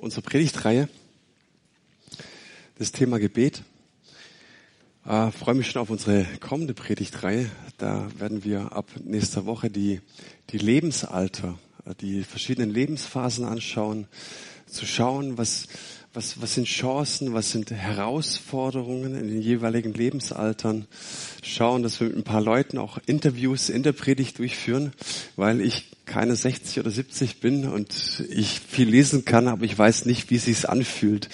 [0.00, 0.88] unsere Predigtreihe.
[2.78, 3.62] Das Thema Gebet.
[5.04, 7.50] Äh, freue mich schon auf unsere kommende Predigtreihe.
[7.76, 10.00] Da werden wir ab nächster Woche die,
[10.50, 11.58] die Lebensalter,
[12.00, 14.06] die verschiedenen Lebensphasen anschauen,
[14.66, 15.68] zu schauen, was,
[16.12, 20.86] was, was sind Chancen, was sind Herausforderungen in den jeweiligen Lebensaltern.
[21.42, 24.92] Schauen, dass wir mit ein paar Leuten auch Interviews in der Predigt durchführen,
[25.36, 30.06] weil ich keine 60 oder 70 bin und ich viel lesen kann, aber ich weiß
[30.06, 31.28] nicht, wie es sich anfühlt,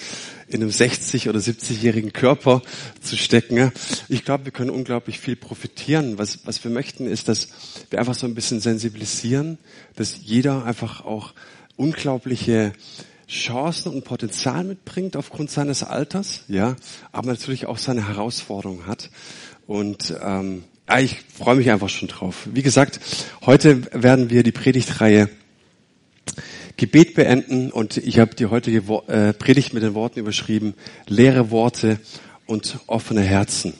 [0.47, 2.61] in einem 60 oder 70-jährigen Körper
[3.01, 3.71] zu stecken.
[4.07, 6.19] Ich glaube, wir können unglaublich viel profitieren.
[6.19, 7.49] Was, was wir möchten, ist, dass
[7.89, 9.57] wir einfach so ein bisschen sensibilisieren,
[9.95, 11.33] dass jeder einfach auch
[11.75, 12.73] unglaubliche
[13.27, 16.75] Chancen und Potenzial mitbringt aufgrund seines Alters, ja,
[17.11, 19.09] aber natürlich auch seine Herausforderungen hat.
[19.65, 20.63] Und ähm,
[20.99, 22.47] ich freue mich einfach schon drauf.
[22.53, 22.99] Wie gesagt,
[23.45, 25.29] heute werden wir die Predigtreihe
[26.77, 28.77] Gebet beenden und ich habe die heutige
[29.07, 30.75] äh, Predigt mit den Worten überschrieben,
[31.07, 31.99] leere Worte
[32.45, 33.73] und offene Herzen.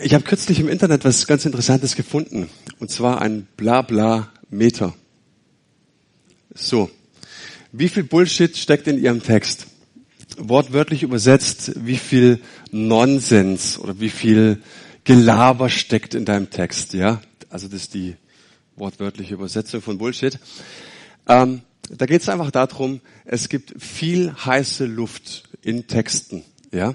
[0.00, 4.94] Ich habe kürzlich im Internet was ganz Interessantes gefunden und zwar ein Blabla-Meter.
[6.54, 6.90] So,
[7.72, 9.66] wie viel Bullshit steckt in Ihrem Text?
[10.36, 14.62] Wortwörtlich übersetzt, wie viel Nonsens oder wie viel
[15.04, 17.22] Gelaber steckt in deinem Text, ja?
[17.48, 18.16] Also das ist die
[18.76, 20.38] wortwörtliche Übersetzung von Bullshit.
[21.26, 26.94] Ähm, da geht es einfach darum, es gibt viel heiße Luft in Texten, ja?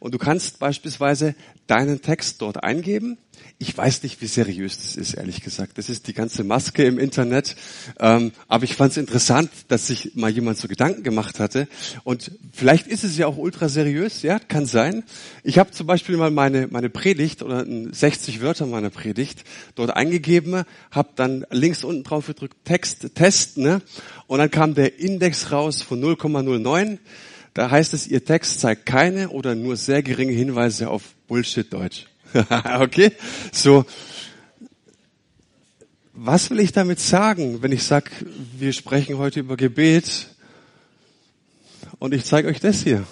[0.00, 1.34] Und du kannst beispielsweise
[1.66, 3.18] deinen Text dort eingeben
[3.58, 5.78] ich weiß nicht, wie seriös das ist, ehrlich gesagt.
[5.78, 7.56] Das ist die ganze Maske im Internet.
[7.98, 11.66] Ähm, aber ich fand es interessant, dass sich mal jemand so Gedanken gemacht hatte.
[12.04, 15.04] Und vielleicht ist es ja auch ultra seriös, ja, kann sein.
[15.42, 20.64] Ich habe zum Beispiel mal meine, meine Predigt oder 60 Wörter meiner Predigt dort eingegeben,
[20.90, 23.82] habe dann links unten drauf gedrückt, Text testen, ne?
[24.26, 26.98] und dann kam der Index raus von 0,09.
[27.54, 32.06] Da heißt es, Ihr Text zeigt keine oder nur sehr geringe Hinweise auf Bullshit-Deutsch.
[32.80, 33.12] okay?
[33.52, 33.84] So.
[36.12, 38.10] Was will ich damit sagen, wenn ich sage,
[38.56, 40.28] wir sprechen heute über Gebet
[41.98, 43.06] und ich zeige euch das hier?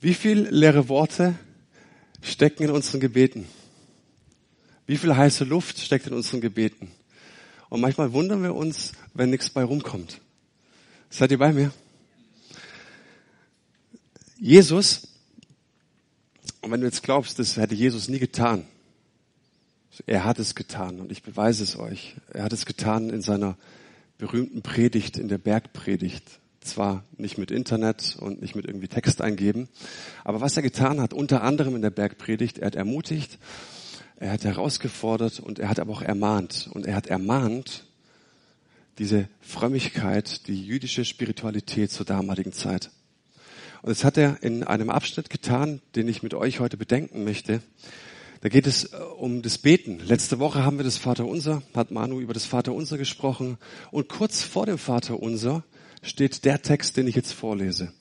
[0.00, 1.34] Wie viel leere Worte
[2.22, 3.46] stecken in unseren Gebeten?
[4.86, 6.90] Wie viel heiße Luft steckt in unseren Gebeten?
[7.68, 10.20] Und manchmal wundern wir uns, wenn nichts bei rumkommt.
[11.10, 11.70] Seid ihr bei mir?
[14.38, 15.09] Jesus
[16.60, 18.66] und wenn du jetzt glaubst, das hätte Jesus nie getan,
[20.06, 22.16] er hat es getan und ich beweise es euch.
[22.32, 23.56] Er hat es getan in seiner
[24.18, 26.24] berühmten Predigt, in der Bergpredigt.
[26.60, 29.68] Zwar nicht mit Internet und nicht mit irgendwie Text eingeben,
[30.24, 33.38] aber was er getan hat, unter anderem in der Bergpredigt, er hat ermutigt,
[34.16, 36.68] er hat herausgefordert und er hat aber auch ermahnt.
[36.72, 37.86] Und er hat ermahnt
[38.98, 42.90] diese Frömmigkeit, die jüdische Spiritualität zur damaligen Zeit.
[43.82, 47.62] Und das hat er in einem Abschnitt getan, den ich mit euch heute bedenken möchte.
[48.42, 50.00] Da geht es äh, um das Beten.
[50.00, 53.58] Letzte Woche haben wir das Vaterunser, hat Manu über das Vaterunser gesprochen.
[53.90, 55.64] Und kurz vor dem Vaterunser
[56.02, 57.92] steht der Text, den ich jetzt vorlese.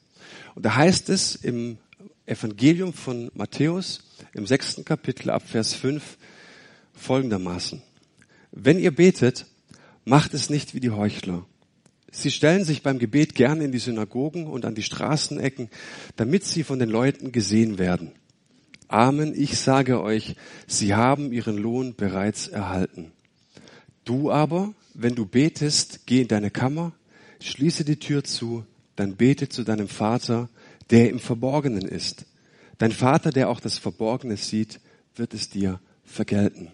[0.56, 1.78] Und da heißt es im
[2.25, 4.03] Evangelium von Matthäus
[4.34, 6.17] im sechsten Kapitel ab Vers 5
[6.94, 7.81] folgendermaßen.
[8.51, 9.46] Wenn ihr betet,
[10.06, 11.46] macht es nicht wie die Heuchler
[12.12, 15.70] Sie stellen sich beim Gebet gern in die Synagogen und an die Straßenecken,
[16.16, 18.12] damit sie von den Leuten gesehen werden.
[18.88, 23.12] Amen, ich sage euch, sie haben ihren Lohn bereits erhalten.
[24.03, 26.94] Du aber, wenn du betest, geh in deine Kammer,
[27.40, 28.66] schließe die Tür zu,
[28.96, 30.50] dann bete zu deinem Vater,
[30.90, 32.26] der im Verborgenen ist.
[32.80, 34.80] Dein Vater, der auch das Verborgene sieht,
[35.16, 36.70] wird es dir vergelten.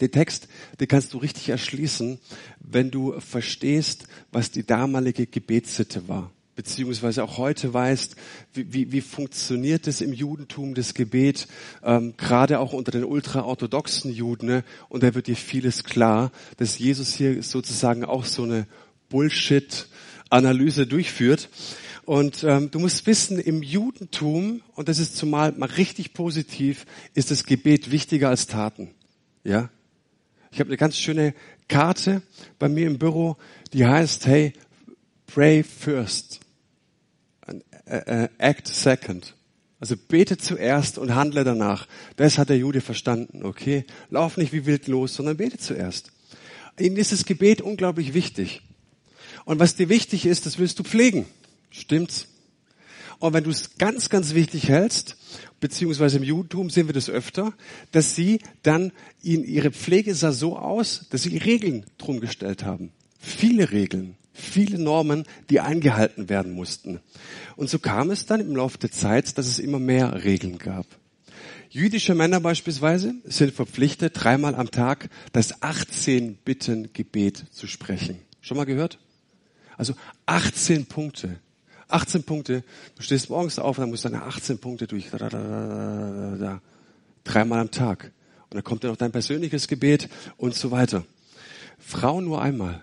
[0.00, 2.18] Den Text, den kannst du richtig erschließen,
[2.60, 6.30] wenn du verstehst, was die damalige Gebetssitte war
[6.60, 8.16] beziehungsweise auch heute weißt,
[8.52, 11.48] wie, wie, wie funktioniert es im Judentum, das Gebet,
[11.82, 14.46] ähm, gerade auch unter den ultraorthodoxen Juden.
[14.46, 14.64] Ne?
[14.90, 18.66] Und da wird dir vieles klar, dass Jesus hier sozusagen auch so eine
[19.08, 21.48] Bullshit-Analyse durchführt.
[22.04, 27.30] Und ähm, du musst wissen, im Judentum, und das ist zumal mal richtig positiv, ist
[27.30, 28.90] das Gebet wichtiger als Taten.
[29.44, 29.70] Ja,
[30.50, 31.34] ich habe eine ganz schöne
[31.68, 32.22] Karte
[32.58, 33.36] bei mir im Büro,
[33.72, 34.52] die heißt, hey,
[35.26, 36.40] pray first,
[37.86, 39.34] äh, äh, act second.
[39.78, 41.86] Also bete zuerst und handle danach.
[42.16, 43.86] Das hat der Jude verstanden, okay?
[44.10, 46.12] Lauf nicht wie wild los, sondern bete zuerst.
[46.78, 48.62] Ihnen ist das Gebet unglaublich wichtig.
[49.46, 51.26] Und was dir wichtig ist, das willst du pflegen.
[51.70, 52.26] Stimmt's?
[53.20, 55.16] Und wenn du es ganz, ganz wichtig hältst,
[55.60, 57.52] beziehungsweise im Judentum sehen wir das öfter,
[57.92, 58.92] dass sie dann
[59.22, 62.92] in ihre Pflege sah so aus, dass sie Regeln drum gestellt haben.
[63.18, 67.00] Viele Regeln, viele Normen, die eingehalten werden mussten.
[67.56, 70.86] Und so kam es dann im Laufe der Zeit, dass es immer mehr Regeln gab.
[71.68, 78.18] Jüdische Männer beispielsweise sind verpflichtet, dreimal am Tag das 18 Bitten Gebet zu sprechen.
[78.40, 78.98] Schon mal gehört?
[79.76, 79.94] Also
[80.26, 81.38] 18 Punkte.
[81.92, 82.64] 18 Punkte.
[82.96, 85.10] Du stehst morgens auf und dann musst du deine 18 Punkte durch.
[85.10, 86.62] Da, da, da, da,
[87.24, 88.12] Dreimal am Tag.
[88.44, 91.04] Und dann kommt dann noch dein persönliches Gebet und so weiter.
[91.78, 92.82] Frauen nur einmal.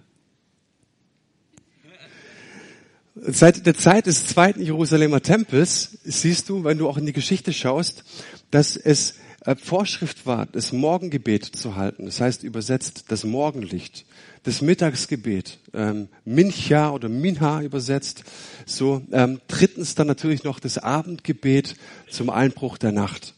[3.15, 7.51] Seit der Zeit des zweiten Jerusalemer Tempels siehst du, wenn du auch in die Geschichte
[7.51, 8.04] schaust,
[8.51, 12.06] dass es äh, Vorschrift war, das Morgengebet zu halten.
[12.06, 14.06] Das heißt übersetzt das Morgenlicht,
[14.47, 18.23] das Mittagsgebet, ähm, Mincha oder Minha übersetzt.
[18.65, 21.75] So ähm, drittens dann natürlich noch das Abendgebet
[22.09, 23.33] zum Einbruch der Nacht.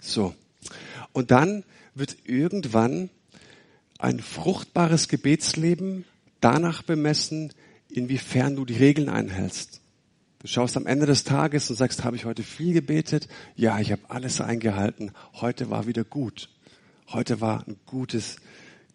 [0.00, 0.32] So
[1.12, 1.64] und dann
[1.96, 3.10] wird irgendwann
[3.98, 6.04] ein fruchtbares Gebetsleben
[6.40, 7.52] danach bemessen,
[7.88, 9.80] inwiefern du die Regeln einhältst.
[10.38, 13.26] Du schaust am Ende des Tages und sagst, habe ich heute viel gebetet?
[13.56, 15.10] Ja, ich habe alles eingehalten.
[15.32, 16.48] Heute war wieder gut.
[17.08, 18.36] Heute war ein gutes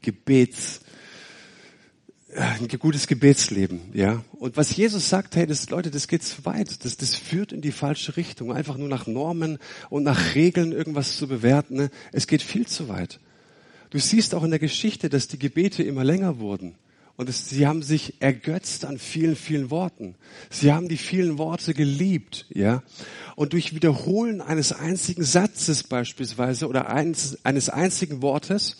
[0.01, 0.81] Gebets,
[2.35, 4.23] ein gutes Gebetsleben, ja.
[4.31, 6.85] Und was Jesus sagt, hey, das, Leute, das geht zu weit.
[6.85, 8.53] Das, das führt in die falsche Richtung.
[8.53, 9.59] Einfach nur nach Normen
[9.89, 11.75] und nach Regeln irgendwas zu bewerten.
[11.75, 11.91] Ne?
[12.11, 13.19] Es geht viel zu weit.
[13.89, 16.75] Du siehst auch in der Geschichte, dass die Gebete immer länger wurden.
[17.17, 20.15] Und es, sie haben sich ergötzt an vielen, vielen Worten.
[20.49, 22.81] Sie haben die vielen Worte geliebt, ja.
[23.35, 28.77] Und durch Wiederholen eines einzigen Satzes beispielsweise oder eines, eines einzigen Wortes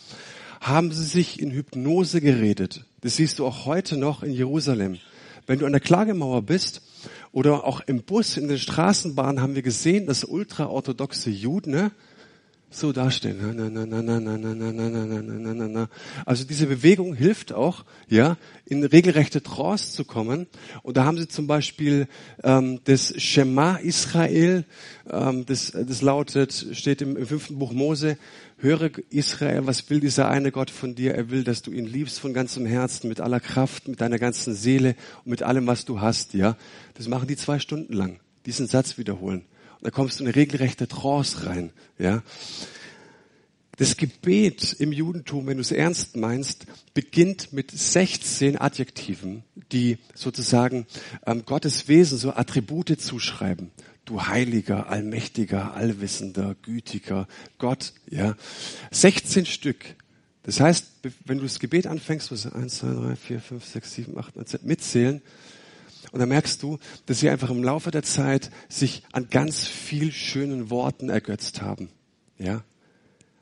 [0.62, 2.86] haben sie sich in Hypnose geredet.
[3.02, 5.00] Das siehst du auch heute noch in Jerusalem.
[5.48, 6.84] Wenn du an der Klagemauer bist
[7.31, 11.92] oder auch im Bus, in den Straßenbahnen haben wir gesehen, dass ultraorthodoxe Juden, ne,
[12.74, 13.38] so dastehen.
[13.42, 15.90] Na, na, na, na, na, na, na, na, na, na, na, na, na.
[16.25, 20.48] Also diese Bewegung hilft auch, ja, in regelrechte Trance zu kommen.
[20.81, 22.07] Und da haben sie zum Beispiel
[22.44, 24.64] ähm, das Shema Israel,
[25.12, 28.18] ähm, das, das lautet, steht im, im fünften Buch Mose,
[28.62, 31.16] höre Israel, was will dieser eine Gott von dir?
[31.16, 34.54] Er will, dass du ihn liebst von ganzem Herzen, mit aller Kraft, mit deiner ganzen
[34.54, 36.58] Seele und mit allem, was du hast, ja.
[36.94, 38.19] Das machen die zwei Stunden lang.
[38.46, 39.46] Diesen Satz wiederholen
[39.81, 41.72] da kommst du in eine regelrechte Trance rein.
[41.98, 42.24] Ja.
[43.78, 50.86] Das Gebet im Judentum, wenn du es ernst meinst, beginnt mit 16 Adjektiven, die sozusagen
[51.25, 53.72] ähm, Gottes Wesen so Attribute zuschreiben.
[54.06, 57.27] Du heiliger, allmächtiger, allwissender, gütiger
[57.57, 58.36] Gott, ja.
[58.92, 59.95] 16 Stück.
[60.44, 60.88] Das heißt,
[61.25, 64.36] wenn du das Gebet anfängst, musst du 1, 2, 3, 4, 5, 6, 7, 8,
[64.36, 65.21] 9, 10 mitzählen,
[66.12, 70.12] und dann merkst du, dass sie einfach im Laufe der Zeit sich an ganz viel
[70.12, 71.89] schönen Worten ergötzt haben.
[72.38, 72.63] Ja.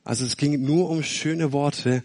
[0.03, 2.03] Also es ging nur um schöne Worte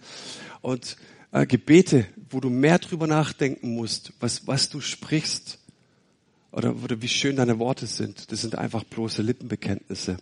[0.63, 0.97] und
[1.33, 5.59] äh, Gebete, wo du mehr drüber nachdenken musst, was, was du sprichst
[6.55, 8.31] oder, oder wie schön deine Worte sind.
[8.31, 10.17] Das sind einfach bloße Lippenbekenntnisse.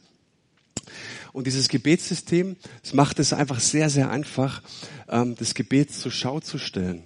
[1.32, 4.62] Und dieses Gebetssystem, es macht es einfach sehr, sehr einfach,
[5.08, 7.02] ähm, das Gebet zur Schau zu stellen.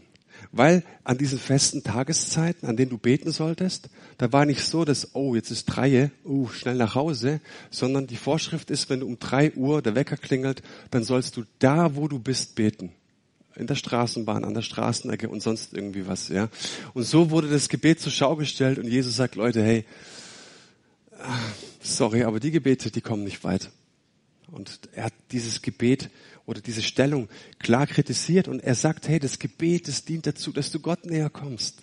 [0.53, 5.15] Weil an diesen festen Tageszeiten, an denen du beten solltest, da war nicht so, dass,
[5.15, 7.41] oh, jetzt ist drei, uh, schnell nach Hause,
[7.71, 11.45] sondern die Vorschrift ist, wenn du um drei Uhr der Wecker klingelt, dann sollst du
[11.59, 12.93] da, wo du bist, beten.
[13.57, 16.49] In der Straßenbahn, an der Straßenecke und sonst irgendwie was, ja.
[16.93, 19.85] Und so wurde das Gebet zur Schau gestellt und Jesus sagt, Leute, hey,
[21.81, 23.71] sorry, aber die Gebete, die kommen nicht weit.
[24.49, 26.11] Und er hat dieses Gebet
[26.45, 30.71] oder diese Stellung klar kritisiert und er sagt, hey, das Gebet, das dient dazu, dass
[30.71, 31.83] du Gott näher kommst.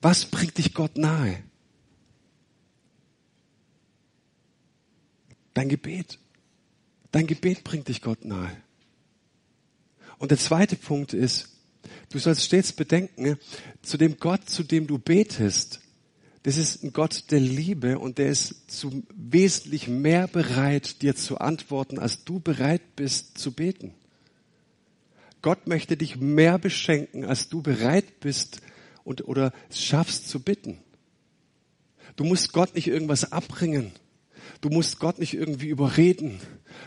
[0.00, 1.42] Was bringt dich Gott nahe?
[5.54, 6.18] Dein Gebet.
[7.10, 8.63] Dein Gebet bringt dich Gott nahe.
[10.18, 11.48] Und der zweite Punkt ist,
[12.10, 13.38] du sollst stets bedenken,
[13.82, 15.80] zu dem Gott, zu dem du betest,
[16.44, 21.38] das ist ein Gott der Liebe und der ist zu wesentlich mehr bereit, dir zu
[21.38, 23.94] antworten, als du bereit bist zu beten.
[25.40, 28.60] Gott möchte dich mehr beschenken, als du bereit bist
[29.04, 30.78] und, oder schaffst zu bitten.
[32.16, 33.92] Du musst Gott nicht irgendwas abbringen.
[34.64, 36.40] Du musst Gott nicht irgendwie überreden.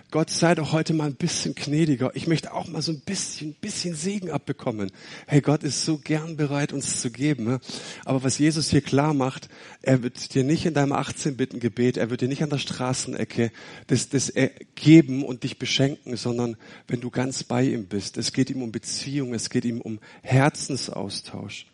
[0.10, 2.10] Gott sei doch heute mal ein bisschen gnädiger.
[2.16, 4.92] Ich möchte auch mal so ein bisschen, bisschen Segen abbekommen.
[5.28, 7.44] Hey, Gott ist so gern bereit, uns zu geben.
[7.44, 7.60] Ne?
[8.04, 9.48] Aber was Jesus hier klar macht,
[9.84, 13.52] er wird dir nicht in deinem 18-Bitten-Gebet, er wird dir nicht an der Straßenecke
[13.86, 14.34] das, das
[14.74, 16.58] geben und dich beschenken, sondern
[16.88, 18.18] wenn du ganz bei ihm bist.
[18.18, 21.68] Es geht ihm um Beziehung, es geht ihm um Herzensaustausch.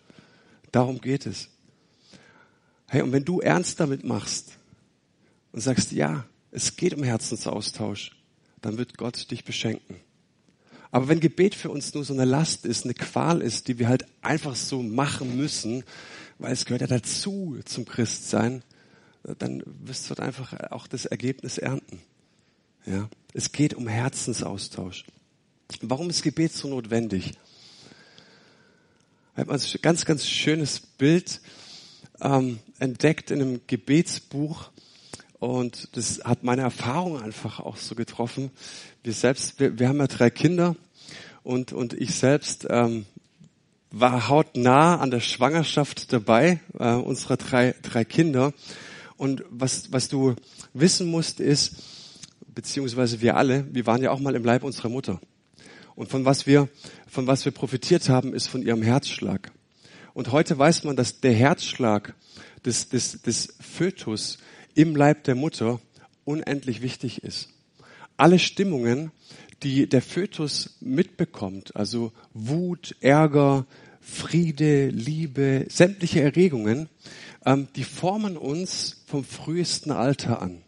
[0.70, 1.48] Darum geht es.
[2.90, 4.58] Hey, und wenn du ernst damit machst
[5.54, 8.12] und sagst, ja, es geht um Herzensaustausch,
[8.62, 9.96] dann wird Gott dich beschenken.
[10.92, 13.88] Aber wenn Gebet für uns nur so eine Last ist, eine Qual ist, die wir
[13.88, 15.84] halt einfach so machen müssen,
[16.38, 18.64] weil es gehört ja dazu zum Christsein,
[19.40, 22.00] dann wirst du halt einfach auch das Ergebnis ernten.
[22.86, 25.06] Ja, es geht um Herzensaustausch.
[25.82, 27.32] Warum ist Gebet so notwendig?
[29.34, 31.42] Ich habe ein ganz, ganz schönes Bild
[32.22, 34.70] ähm, entdeckt in einem Gebetsbuch
[35.44, 38.50] und das hat meine Erfahrung einfach auch so getroffen.
[39.04, 40.78] Wir selbst, wir, wir haben ja drei Kinder
[41.44, 43.06] und, und ich selbst ähm,
[43.92, 48.54] war hautnah an der Schwangerschaft dabei, äh, unserer drei, drei Kinder.
[49.18, 50.36] Und was, was du
[50.74, 51.76] wissen musst ist,
[52.56, 55.20] beziehungsweise wir alle, wir waren ja auch mal im Leib unserer Mutter.
[55.96, 56.70] Und von was wir,
[57.06, 59.52] von was wir profitiert haben, ist von ihrem Herzschlag.
[60.14, 62.16] Und heute weiß man, dass der Herzschlag
[62.66, 64.38] des, des, des Fötus
[64.76, 65.80] im Leib der Mutter
[66.26, 67.50] unendlich wichtig ist.
[68.18, 69.12] Alle Stimmungen,
[69.64, 73.66] die der Fötus mitbekommt, also Wut, Ärger,
[74.02, 76.90] Friede, Liebe, sämtliche Erregungen,
[77.46, 80.62] ähm, die formen uns vom frühesten Alter an.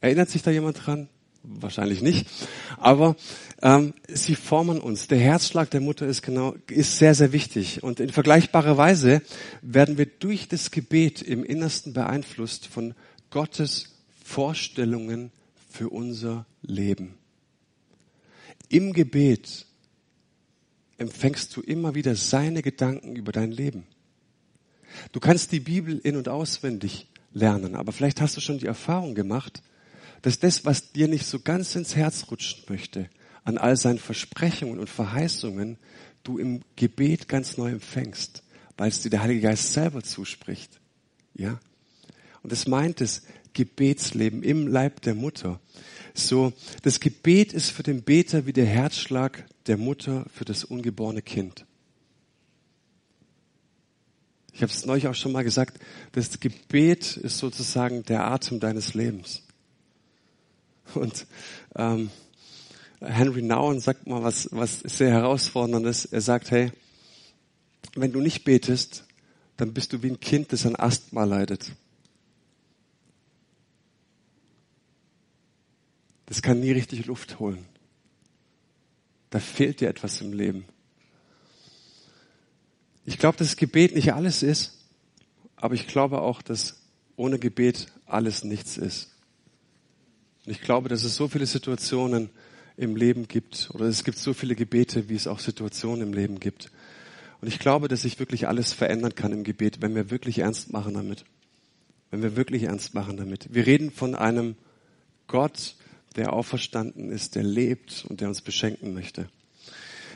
[0.00, 1.08] Erinnert sich da jemand dran?
[1.48, 2.26] Wahrscheinlich nicht.
[2.76, 3.14] Aber
[3.62, 5.06] ähm, sie formen uns.
[5.06, 9.22] Der Herzschlag der Mutter ist genau ist sehr sehr wichtig und in vergleichbarer Weise
[9.62, 12.94] werden wir durch das Gebet im Innersten beeinflusst von
[13.30, 15.30] Gottes Vorstellungen
[15.70, 17.14] für unser Leben.
[18.68, 19.66] Im Gebet
[20.98, 23.86] empfängst du immer wieder seine Gedanken über dein Leben.
[25.12, 29.14] Du kannst die Bibel in und auswendig lernen, aber vielleicht hast du schon die Erfahrung
[29.14, 29.62] gemacht,
[30.22, 33.08] dass das, was dir nicht so ganz ins Herz rutschen möchte,
[33.44, 35.78] an all seinen Versprechungen und Verheißungen,
[36.24, 38.42] du im Gebet ganz neu empfängst,
[38.76, 40.80] weil es dir der Heilige Geist selber zuspricht.
[41.34, 41.60] Ja?
[42.42, 45.60] Und es meint es Gebetsleben im Leib der Mutter.
[46.14, 51.22] So, das Gebet ist für den Beter wie der Herzschlag der Mutter für das ungeborene
[51.22, 51.64] Kind.
[54.52, 55.78] Ich habe es neulich auch schon mal gesagt,
[56.12, 59.45] das Gebet ist sozusagen der Atem deines Lebens.
[60.94, 61.26] Und
[61.74, 62.10] ähm,
[63.00, 66.06] Henry Nouwen sagt mal was, was sehr herausforderndes.
[66.06, 66.72] Er sagt, hey,
[67.94, 69.04] wenn du nicht betest,
[69.56, 71.72] dann bist du wie ein Kind, das an Asthma leidet.
[76.26, 77.64] Das kann nie richtig Luft holen.
[79.30, 80.64] Da fehlt dir etwas im Leben.
[83.04, 84.84] Ich glaube, dass Gebet nicht alles ist,
[85.54, 86.82] aber ich glaube auch, dass
[87.16, 89.15] ohne Gebet alles nichts ist.
[90.46, 92.30] Und ich glaube, dass es so viele Situationen
[92.76, 96.38] im Leben gibt oder es gibt so viele Gebete, wie es auch Situationen im Leben
[96.38, 96.70] gibt.
[97.40, 100.72] Und ich glaube, dass sich wirklich alles verändern kann im Gebet, wenn wir wirklich ernst
[100.72, 101.24] machen damit.
[102.12, 103.52] Wenn wir wirklich ernst machen damit.
[103.52, 104.54] Wir reden von einem
[105.26, 105.74] Gott,
[106.14, 109.28] der auferstanden ist, der lebt und der uns beschenken möchte.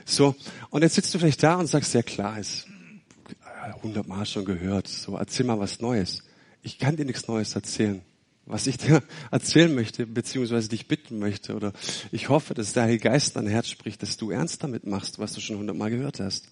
[0.04, 0.36] So,
[0.70, 2.68] und jetzt sitzt du vielleicht da und sagst, ja klar, ist
[3.82, 4.86] hundertmal schon gehört.
[4.86, 6.22] So, erzähl mal was Neues.
[6.62, 8.02] Ich kann dir nichts Neues erzählen
[8.50, 11.54] was ich dir erzählen möchte, beziehungsweise dich bitten möchte.
[11.54, 11.72] Oder
[12.12, 15.32] ich hoffe, dass der Heilige Geist dein Herz spricht, dass du ernst damit machst, was
[15.32, 16.48] du schon hundertmal gehört hast.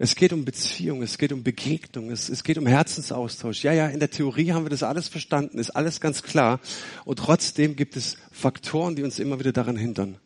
[0.00, 3.64] Es geht um Beziehung, es geht um Begegnung, es, es geht um Herzensaustausch.
[3.64, 6.60] Ja, ja, in der Theorie haben wir das alles verstanden, ist alles ganz klar.
[7.04, 10.16] Und trotzdem gibt es Faktoren, die uns immer wieder daran hindern.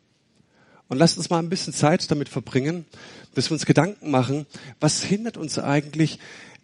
[0.89, 2.85] Und lasst uns mal ein bisschen Zeit damit verbringen,
[3.33, 4.45] dass wir uns Gedanken machen,
[4.79, 6.19] was hindert uns eigentlich,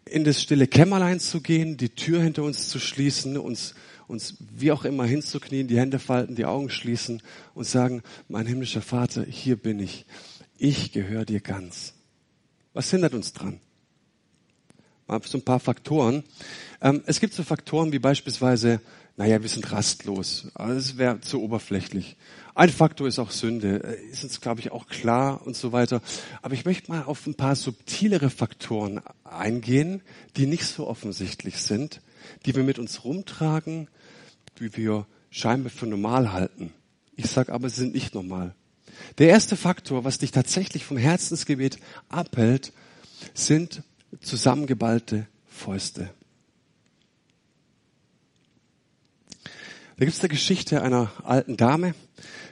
[0.05, 3.75] in das stille Kämmerlein zu gehen, die Tür hinter uns zu schließen, uns,
[4.07, 7.21] uns wie auch immer hinzuknien, die Hände falten, die Augen schließen
[7.53, 10.05] und sagen, mein himmlischer Vater, hier bin ich.
[10.57, 11.93] Ich gehöre dir ganz.
[12.73, 13.59] Was hindert uns dran?
[15.07, 16.23] Mal so ein paar Faktoren.
[16.81, 18.81] Ähm, es gibt so Faktoren wie beispielsweise,
[19.19, 20.47] naja, wir sind rastlos.
[20.55, 22.15] Das wäre zu oberflächlich.
[22.55, 26.01] Ein Faktor ist auch Sünde, äh, ist uns, glaube ich, auch klar und so weiter.
[26.41, 30.01] Aber ich möchte mal auf ein paar subtilere Faktoren eingehen,
[30.37, 32.01] die nicht so offensichtlich sind,
[32.45, 33.89] die wir mit uns rumtragen,
[34.57, 36.71] die wir scheinbar für normal halten.
[37.17, 38.55] Ich sage aber, sie sind nicht normal.
[39.17, 42.71] Der erste Faktor, was dich tatsächlich vom Herzensgebet abhält,
[43.33, 43.83] sind
[44.21, 46.09] zusammengeballte Fäuste.
[49.99, 51.93] Da gibt es eine Geschichte einer alten Dame,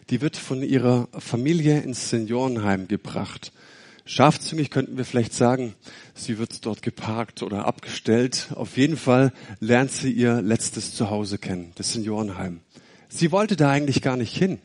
[0.10, 3.54] die wird von ihrer Familie ins Seniorenheim gebracht.
[4.04, 5.74] Scharfzüngig könnten wir vielleicht sagen,
[6.13, 8.50] sie wird dort geparkt oder abgestellt.
[8.54, 12.60] Auf jeden Fall lernt sie ihr letztes Zuhause kennen, das Seniorenheim.
[13.08, 14.60] Sie wollte da eigentlich gar nicht hin.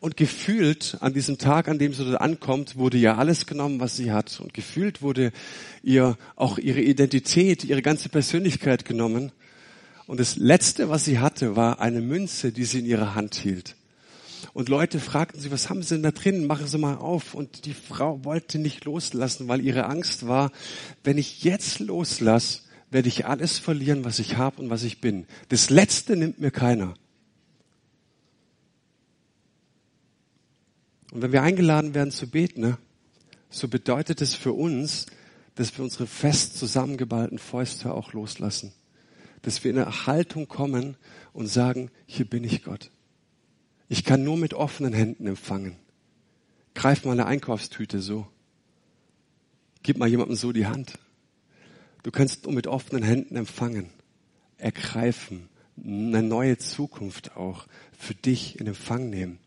[0.00, 3.94] Und gefühlt an diesem Tag, an dem sie dort ankommt, wurde ihr alles genommen, was
[3.94, 4.40] sie hat.
[4.40, 5.32] Und gefühlt wurde
[5.82, 9.32] ihr auch ihre Identität, ihre ganze Persönlichkeit genommen.
[10.06, 13.76] Und das Letzte, was sie hatte, war eine Münze, die sie in ihrer Hand hielt.
[14.52, 16.46] Und Leute fragten sie, was haben sie denn da drin?
[16.46, 17.34] Machen Sie mal auf.
[17.34, 20.50] Und die Frau wollte nicht loslassen, weil ihre Angst war,
[21.04, 22.60] wenn ich jetzt loslasse,
[22.90, 25.26] werde ich alles verlieren, was ich habe und was ich bin.
[25.48, 26.94] Das Letzte nimmt mir keiner.
[31.12, 32.78] Und wenn wir eingeladen werden zu beten, ne,
[33.50, 35.06] so bedeutet es für uns,
[35.54, 38.72] dass wir unsere fest zusammengeballten Fäuste auch loslassen.
[39.46, 40.96] Dass wir in eine Haltung kommen
[41.32, 42.90] und sagen, hier bin ich Gott.
[43.88, 45.76] Ich kann nur mit offenen Händen empfangen.
[46.74, 48.26] Greif mal eine Einkaufstüte so.
[49.84, 50.98] Gib mal jemandem so die Hand.
[52.02, 53.90] Du kannst nur mit offenen Händen empfangen,
[54.58, 55.48] ergreifen,
[55.80, 59.38] eine neue Zukunft auch für dich in Empfang nehmen.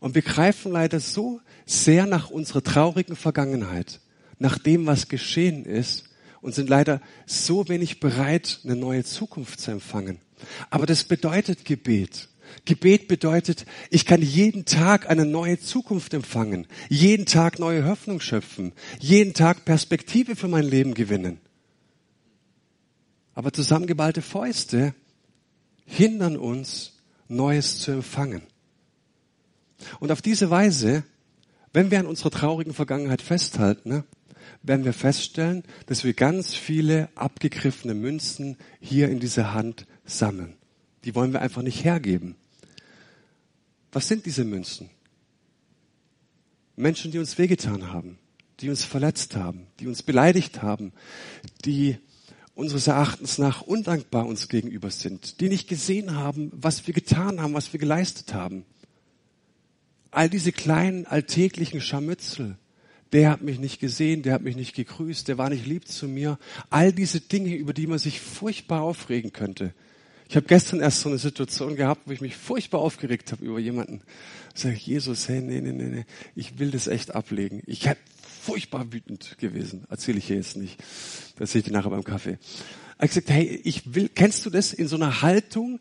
[0.00, 4.00] Und wir greifen leider so sehr nach unserer traurigen Vergangenheit,
[4.38, 6.08] nach dem, was geschehen ist,
[6.42, 10.18] und sind leider so wenig bereit, eine neue Zukunft zu empfangen.
[10.68, 12.28] Aber das bedeutet Gebet.
[12.66, 18.72] Gebet bedeutet, ich kann jeden Tag eine neue Zukunft empfangen, jeden Tag neue Hoffnung schöpfen,
[18.98, 21.40] jeden Tag Perspektive für mein Leben gewinnen.
[23.34, 24.94] Aber zusammengeballte Fäuste
[25.86, 26.92] hindern uns,
[27.28, 28.42] Neues zu empfangen.
[30.00, 31.04] Und auf diese Weise,
[31.72, 34.04] wenn wir an unserer traurigen Vergangenheit festhalten, ne,
[34.62, 40.54] werden wir feststellen, dass wir ganz viele abgegriffene Münzen hier in dieser Hand sammeln.
[41.04, 42.36] Die wollen wir einfach nicht hergeben.
[43.90, 44.90] Was sind diese Münzen?
[46.76, 48.18] Menschen, die uns wehgetan haben,
[48.60, 50.92] die uns verletzt haben, die uns beleidigt haben,
[51.64, 51.98] die
[52.54, 57.54] unseres Erachtens nach undankbar uns gegenüber sind, die nicht gesehen haben, was wir getan haben,
[57.54, 58.64] was wir geleistet haben
[60.12, 62.56] all diese kleinen alltäglichen Scharmützel,
[63.12, 66.08] der hat mich nicht gesehen, der hat mich nicht gegrüßt, der war nicht lieb zu
[66.08, 66.38] mir.
[66.70, 69.74] All diese Dinge, über die man sich furchtbar aufregen könnte.
[70.28, 73.58] Ich habe gestern erst so eine Situation gehabt, wo ich mich furchtbar aufgeregt habe über
[73.58, 74.00] jemanden.
[74.54, 76.04] Sag ich, Jesus, hey, nee, nee, nee, nee,
[76.34, 77.62] ich will das echt ablegen.
[77.66, 78.00] Ich hätte
[78.40, 79.84] furchtbar wütend gewesen.
[79.90, 80.82] Erzähle ich hier jetzt nicht.
[81.36, 82.38] Das sehe ich dir nachher beim Kaffee.
[82.96, 85.80] Er hat gesagt, hey, ich will, kennst du das in so einer Haltung,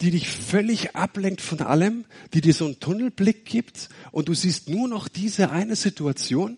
[0.00, 2.04] die dich völlig ablenkt von allem,
[2.34, 6.56] die dir so einen Tunnelblick gibt und du siehst nur noch diese eine Situation?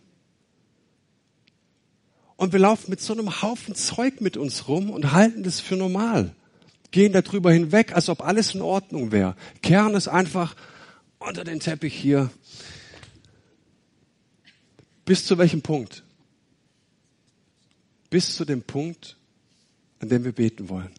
[2.36, 5.76] Und wir laufen mit so einem Haufen Zeug mit uns rum und halten das für
[5.76, 6.34] normal.
[6.90, 9.36] Gehen darüber hinweg, als ob alles in Ordnung wäre.
[9.62, 10.54] Kern ist einfach
[11.18, 12.30] unter den Teppich hier.
[15.04, 16.02] Bis zu welchem Punkt?
[18.10, 19.16] Bis zu dem Punkt,
[20.00, 20.90] an dem wir beten wollen.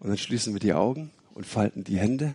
[0.00, 2.34] Und dann schließen wir die Augen und falten die Hände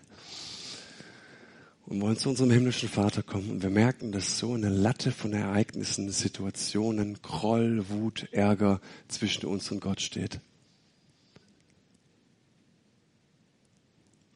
[1.85, 3.49] und wollen zu unserem himmlischen Vater kommen.
[3.49, 9.69] Und wir merken, dass so eine Latte von Ereignissen, Situationen, Groll, Wut, Ärger zwischen uns
[9.71, 10.39] und Gott steht.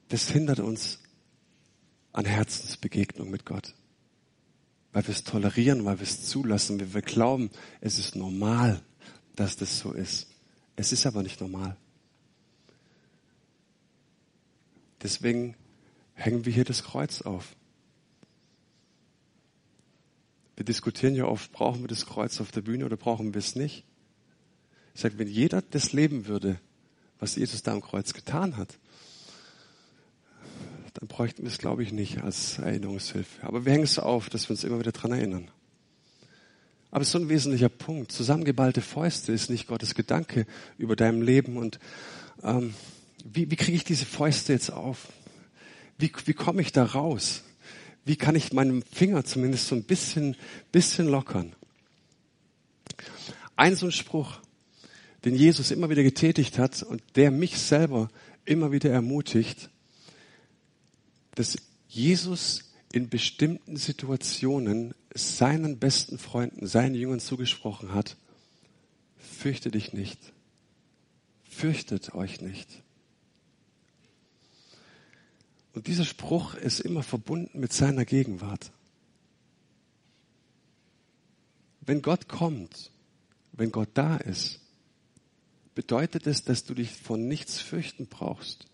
[0.09, 0.99] Das hindert uns
[2.13, 3.75] an Herzensbegegnung mit Gott.
[4.91, 7.49] Weil wir es tolerieren, weil wir es zulassen, weil wir glauben,
[7.81, 8.81] es ist normal,
[9.35, 10.27] dass das so ist.
[10.75, 11.77] Es ist aber nicht normal.
[15.01, 15.55] Deswegen
[16.17, 17.55] hängen wir hier das Kreuz auf.
[20.55, 23.55] Wir diskutieren ja oft, brauchen wir das Kreuz auf der Bühne oder brauchen wir es
[23.55, 23.85] nicht?
[24.95, 26.59] Ich sage, wenn jeder das leben würde,
[27.19, 28.79] was Jesus da am Kreuz getan hat,
[30.95, 33.45] dann bräuchten wir es, glaube ich, nicht als Erinnerungshilfe.
[33.45, 35.51] Aber wir hängen es auf, dass wir uns immer wieder dran erinnern.
[36.89, 38.11] Aber es ist so ein wesentlicher Punkt.
[38.11, 40.47] Zusammengeballte Fäuste ist nicht Gottes Gedanke
[40.79, 41.79] über deinem Leben und
[42.41, 42.73] ähm,
[43.23, 45.09] wie, wie kriege ich diese Fäuste jetzt auf?
[45.97, 47.43] Wie, wie komme ich da raus?
[48.05, 50.35] Wie kann ich meinen Finger zumindest so ein bisschen,
[50.71, 51.55] bisschen lockern?
[53.55, 54.39] Ein so ein Spruch,
[55.25, 58.09] den Jesus immer wieder getätigt hat und der mich selber
[58.45, 59.69] immer wieder ermutigt,
[61.35, 61.57] dass
[61.89, 68.15] Jesus in bestimmten Situationen seinen besten Freunden, seinen Jüngern zugesprochen hat,
[69.17, 70.19] fürchte dich nicht,
[71.43, 72.83] fürchtet euch nicht.
[75.77, 78.71] Und dieser Spruch ist immer verbunden mit seiner Gegenwart.
[81.81, 82.89] Wenn Gott kommt,
[83.51, 84.59] wenn Gott da ist,
[85.75, 88.65] bedeutet es, dass du dich von nichts fürchten brauchst.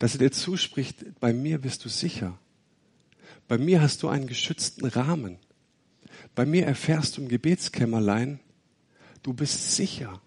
[0.00, 2.36] Dass er dir zuspricht, bei mir bist du sicher.
[3.46, 5.38] Bei mir hast du einen geschützten Rahmen.
[6.34, 8.40] Bei mir erfährst du im Gebetskämmerlein,
[9.22, 10.20] du bist sicher.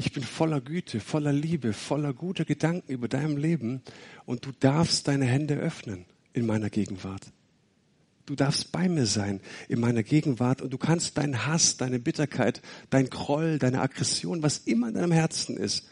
[0.00, 3.82] Ich bin voller Güte, voller Liebe, voller guter Gedanken über deinem Leben
[4.26, 7.32] und du darfst deine Hände öffnen in meiner Gegenwart.
[8.24, 12.62] Du darfst bei mir sein in meiner Gegenwart und du kannst deinen Hass, deine Bitterkeit,
[12.90, 15.88] dein Groll, deine Aggression, was immer in deinem Herzen ist,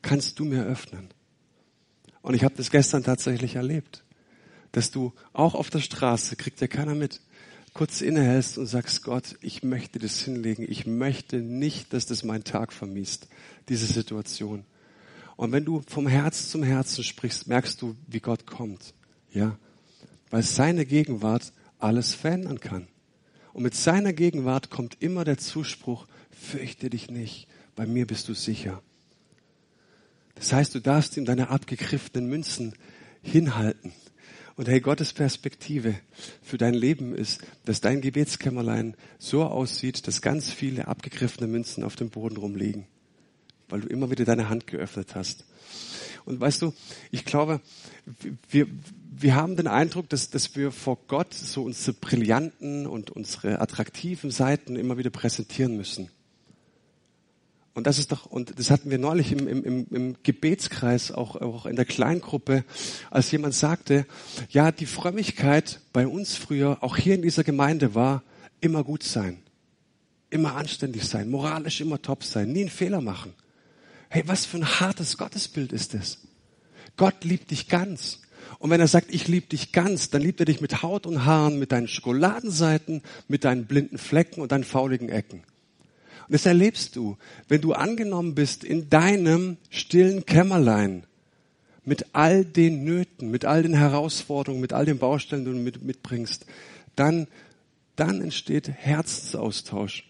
[0.00, 1.08] kannst du mir öffnen.
[2.22, 4.04] Und ich habe das gestern tatsächlich erlebt,
[4.72, 7.20] dass du auch auf der Straße, kriegt ja keiner mit,
[7.74, 10.64] kurz innehältst und sagst, Gott, ich möchte das hinlegen.
[10.68, 13.28] Ich möchte nicht, dass das meinen Tag vermisst,
[13.68, 14.64] diese Situation.
[15.36, 18.92] Und wenn du vom Herz zum Herzen sprichst, merkst du, wie Gott kommt.
[19.32, 19.56] Ja.
[20.30, 22.88] Weil seine Gegenwart alles verändern kann.
[23.52, 28.34] Und mit seiner Gegenwart kommt immer der Zuspruch, fürchte dich nicht, bei mir bist du
[28.34, 28.82] sicher.
[30.34, 32.74] Das heißt, du darfst ihm deine abgegriffenen Münzen
[33.22, 33.92] hinhalten.
[34.56, 35.94] Und hey, Gottes Perspektive
[36.42, 41.96] für dein Leben ist, dass dein Gebetskämmerlein so aussieht, dass ganz viele abgegriffene Münzen auf
[41.96, 42.86] dem Boden rumliegen,
[43.68, 45.44] weil du immer wieder deine Hand geöffnet hast.
[46.24, 46.74] Und weißt du,
[47.10, 47.60] ich glaube,
[48.48, 48.66] wir,
[49.10, 54.30] wir haben den Eindruck, dass, dass wir vor Gott so unsere brillanten und unsere attraktiven
[54.30, 56.10] Seiten immer wieder präsentieren müssen.
[57.72, 61.66] Und das ist doch, und das hatten wir neulich im, im, im Gebetskreis, auch, auch
[61.66, 62.64] in der Kleingruppe,
[63.10, 64.06] als jemand sagte,
[64.50, 68.24] ja, die Frömmigkeit bei uns früher, auch hier in dieser Gemeinde war,
[68.60, 69.40] immer gut sein,
[70.30, 73.34] immer anständig sein, moralisch immer top sein, nie einen Fehler machen.
[74.08, 76.18] Hey, was für ein hartes Gottesbild ist das?
[76.96, 78.20] Gott liebt dich ganz.
[78.58, 81.24] Und wenn er sagt, ich liebe dich ganz, dann liebt er dich mit Haut und
[81.24, 85.44] Haaren, mit deinen Schokoladenseiten, mit deinen blinden Flecken und deinen fauligen Ecken.
[86.30, 87.16] Und das erlebst du,
[87.48, 91.02] wenn du angenommen bist in deinem stillen Kämmerlein,
[91.84, 95.82] mit all den Nöten, mit all den Herausforderungen, mit all den Baustellen, die du mit,
[95.82, 96.46] mitbringst,
[96.94, 97.26] dann,
[97.96, 100.08] dann entsteht Herzensaustausch.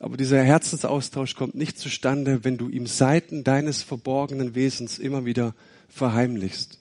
[0.00, 5.54] Aber dieser Herzensaustausch kommt nicht zustande, wenn du ihm Seiten deines verborgenen Wesens immer wieder
[5.88, 6.80] verheimlichst.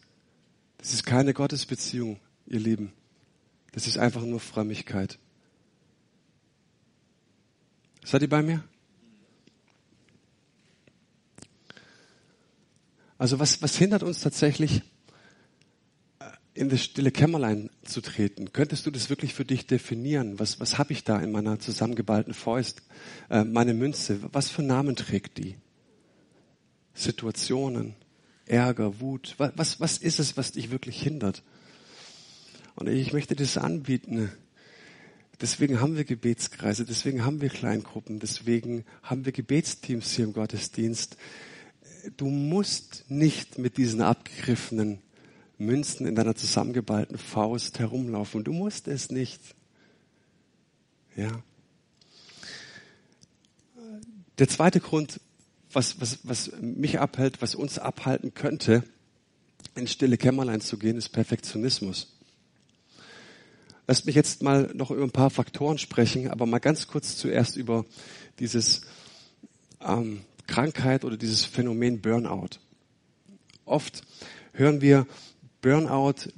[0.80, 2.91] Das ist keine Gottesbeziehung, ihr Lieben.
[3.71, 5.19] Das ist einfach nur Frömmigkeit.
[8.04, 8.63] Seid ihr bei mir?
[13.19, 14.82] Also was, was hindert uns tatsächlich,
[16.19, 18.53] äh, in das stille Kämmerlein zu treten?
[18.53, 20.39] Könntest du das wirklich für dich definieren?
[20.39, 22.82] Was, was habe ich da in meiner zusammengeballten Fäust?
[23.29, 25.58] Äh, meine Münze, was für Namen trägt die?
[26.93, 27.93] Situationen,
[28.45, 29.36] Ärger, Wut?
[29.38, 31.43] Was, was ist es, was dich wirklich hindert?
[32.75, 34.32] Und ich möchte das anbieten.
[35.41, 41.17] Deswegen haben wir Gebetskreise, deswegen haben wir Kleingruppen, deswegen haben wir Gebetsteams hier im Gottesdienst.
[42.17, 45.01] Du musst nicht mit diesen abgegriffenen
[45.57, 48.43] Münzen in deiner zusammengeballten Faust herumlaufen.
[48.43, 49.41] Du musst es nicht.
[51.15, 51.43] Ja.
[54.37, 55.19] Der zweite Grund,
[55.71, 58.83] was, was, was mich abhält, was uns abhalten könnte,
[59.75, 62.15] in stille Kämmerlein zu gehen, ist Perfektionismus.
[63.85, 67.57] Lasst mich jetzt mal noch über ein paar Faktoren sprechen, aber mal ganz kurz zuerst
[67.57, 67.85] über
[68.39, 68.81] dieses
[69.81, 72.59] ähm, Krankheit oder dieses Phänomen Burnout.
[73.65, 74.01] Oft
[74.51, 75.05] hören wir,
[75.62, 76.31] Burnout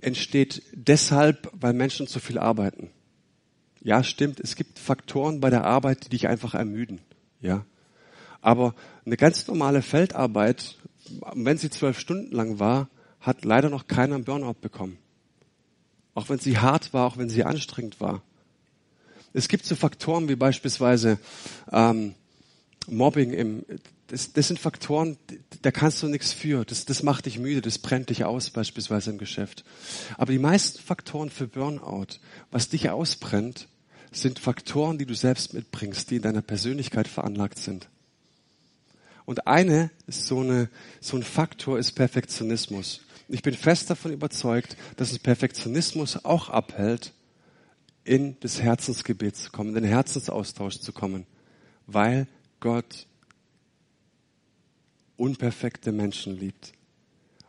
[0.00, 2.90] entsteht deshalb, weil Menschen zu viel arbeiten.
[3.82, 4.38] Ja, stimmt.
[4.38, 7.00] Es gibt Faktoren bei der Arbeit, die dich einfach ermüden.
[7.40, 7.64] Ja.
[8.40, 10.76] Aber eine ganz normale Feldarbeit,
[11.34, 12.88] wenn sie zwölf Stunden lang war,
[13.20, 14.96] hat leider noch keiner einen Burnout bekommen.
[16.14, 18.22] Auch wenn sie hart war, auch wenn sie anstrengend war.
[19.32, 21.18] Es gibt so Faktoren wie beispielsweise
[21.72, 22.14] ähm,
[22.88, 23.32] Mobbing.
[23.32, 23.64] Im,
[24.08, 25.16] das, das sind Faktoren,
[25.62, 26.64] da kannst du nichts für.
[26.64, 29.64] Das, das macht dich müde, das brennt dich aus beispielsweise im Geschäft.
[30.16, 32.18] Aber die meisten Faktoren für Burnout,
[32.50, 33.68] was dich ausbrennt,
[34.12, 37.88] sind Faktoren, die du selbst mitbringst, die in deiner Persönlichkeit veranlagt sind.
[39.24, 40.68] Und eine so, eine,
[41.00, 43.02] so ein Faktor ist Perfektionismus.
[43.28, 47.12] Ich bin fest davon überzeugt, dass uns Perfektionismus auch abhält,
[48.02, 51.26] in das Herzensgebet zu kommen, in den Herzensaustausch zu kommen,
[51.86, 52.26] weil
[52.60, 53.06] Gott
[55.16, 56.72] unperfekte Menschen liebt.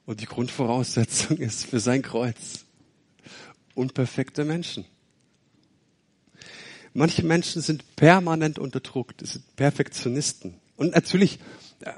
[0.05, 2.65] Und die Grundvoraussetzung ist für sein Kreuz
[3.73, 4.85] unperfekte Menschen.
[6.93, 10.55] Manche Menschen sind permanent unter Druck, das sind Perfektionisten.
[10.75, 11.39] Und natürlich
[11.79, 11.93] äh,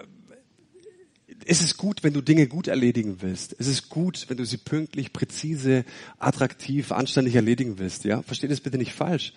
[1.45, 3.55] es ist gut, wenn du Dinge gut erledigen willst.
[3.59, 5.85] Es ist gut, wenn du sie pünktlich, präzise,
[6.19, 8.05] attraktiv, anständig erledigen willst.
[8.05, 9.33] Ja, versteht es bitte nicht falsch.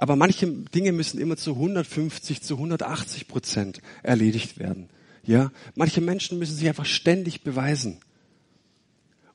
[0.00, 4.88] Aber manche Dinge müssen immer zu 150, zu 180 Prozent erledigt werden.
[5.26, 7.98] Ja, manche Menschen müssen sich einfach ständig beweisen.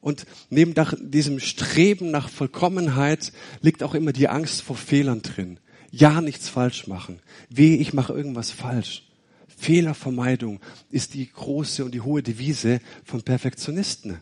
[0.01, 0.73] Und neben
[1.11, 5.59] diesem Streben nach Vollkommenheit liegt auch immer die Angst vor Fehlern drin.
[5.91, 7.19] Ja, nichts falsch machen.
[7.49, 9.03] Weh, ich mache irgendwas falsch.
[9.47, 14.19] Fehlervermeidung ist die große und die hohe Devise von Perfektionisten.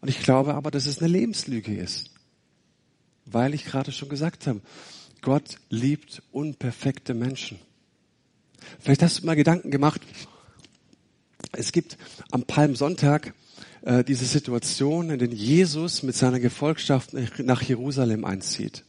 [0.00, 2.10] Und ich glaube aber, dass es eine Lebenslüge ist.
[3.24, 4.60] Weil ich gerade schon gesagt habe,
[5.20, 7.58] Gott liebt unperfekte Menschen.
[8.80, 10.00] Vielleicht hast du mal Gedanken gemacht,
[11.52, 11.96] es gibt
[12.30, 13.34] am Palmsonntag
[13.82, 18.84] äh, diese Situation, in der Jesus mit seiner Gefolgschaft nach Jerusalem einzieht.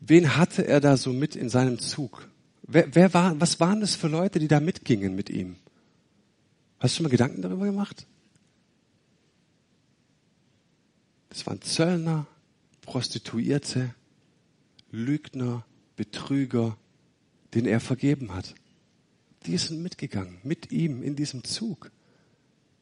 [0.00, 2.28] Wen hatte er da so mit in seinem Zug?
[2.62, 5.56] Wer, wer war, was waren das für Leute, die da mitgingen mit ihm?
[6.78, 8.06] Hast du schon mal Gedanken darüber gemacht?
[11.30, 12.26] Das waren Zöllner,
[12.82, 13.94] Prostituierte,
[14.94, 15.64] Lügner,
[15.96, 16.76] Betrüger,
[17.54, 18.54] den er vergeben hat.
[19.46, 21.90] Die sind mitgegangen, mit ihm in diesem Zug.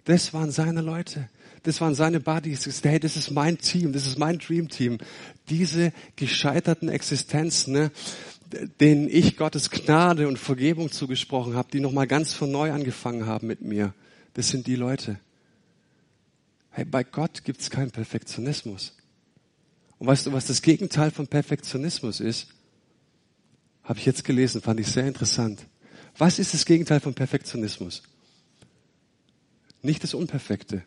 [0.04, 1.28] Das waren seine Leute.
[1.62, 2.82] Das waren seine Buddies.
[2.82, 3.92] Hey, das ist mein Team.
[3.92, 4.98] Das ist mein Dream Team.
[5.48, 7.90] Diese gescheiterten Existenzen, ne,
[8.80, 13.46] denen ich Gottes Gnade und Vergebung zugesprochen habe, die nochmal ganz von neu angefangen haben
[13.46, 13.94] mit mir.
[14.34, 15.18] Das sind die Leute.
[16.70, 18.96] Hey, bei Gott gibt's keinen Perfektionismus.
[20.02, 22.48] Und weißt du, was das Gegenteil von Perfektionismus ist?
[23.84, 25.64] Habe ich jetzt gelesen, fand ich sehr interessant.
[26.18, 28.02] Was ist das Gegenteil von Perfektionismus?
[29.80, 30.82] Nicht das Unperfekte,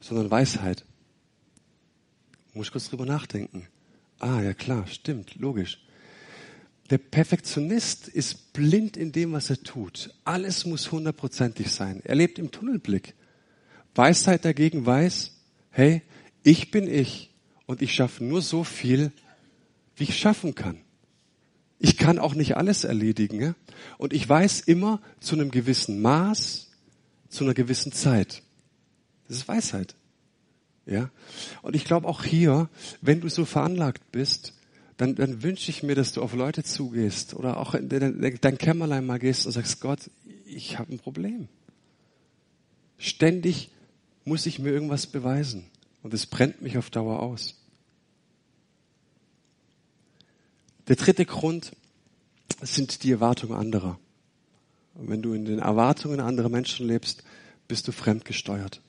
[0.00, 0.84] sondern Weisheit.
[2.52, 3.66] Muss ich kurz drüber nachdenken.
[4.18, 5.82] Ah, ja klar, stimmt, logisch.
[6.90, 10.14] Der Perfektionist ist blind in dem, was er tut.
[10.24, 12.02] Alles muss hundertprozentig sein.
[12.04, 13.14] Er lebt im Tunnelblick.
[13.94, 15.32] Weisheit dagegen weiß,
[15.70, 16.02] hey,
[16.42, 17.29] ich bin ich
[17.70, 19.12] und ich schaffe nur so viel,
[19.94, 20.78] wie ich schaffen kann.
[21.78, 23.40] Ich kann auch nicht alles erledigen.
[23.40, 23.54] Ja?
[23.96, 26.68] Und ich weiß immer zu einem gewissen Maß,
[27.28, 28.42] zu einer gewissen Zeit.
[29.28, 29.94] Das ist Weisheit.
[30.84, 31.10] Ja?
[31.62, 32.68] Und ich glaube auch hier,
[33.02, 34.52] wenn du so veranlagt bist,
[34.96, 38.58] dann, dann wünsche ich mir, dass du auf Leute zugehst oder auch in dein, dein
[38.58, 40.10] Kämmerlein mal gehst und sagst, Gott,
[40.44, 41.46] ich habe ein Problem.
[42.98, 43.70] Ständig
[44.24, 45.66] muss ich mir irgendwas beweisen
[46.02, 47.59] und es brennt mich auf Dauer aus.
[50.90, 51.70] Der dritte Grund
[52.62, 54.00] sind die Erwartungen anderer.
[54.94, 57.22] Und wenn du in den Erwartungen anderer Menschen lebst,
[57.68, 58.82] bist du fremdgesteuert.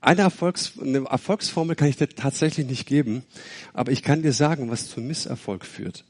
[0.00, 3.22] Eine, Erfolgs, eine Erfolgsformel kann ich dir tatsächlich nicht geben,
[3.74, 6.06] aber ich kann dir sagen, was zu Misserfolg führt.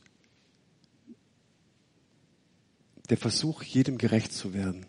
[3.10, 4.86] Der Versuch, jedem gerecht zu werden.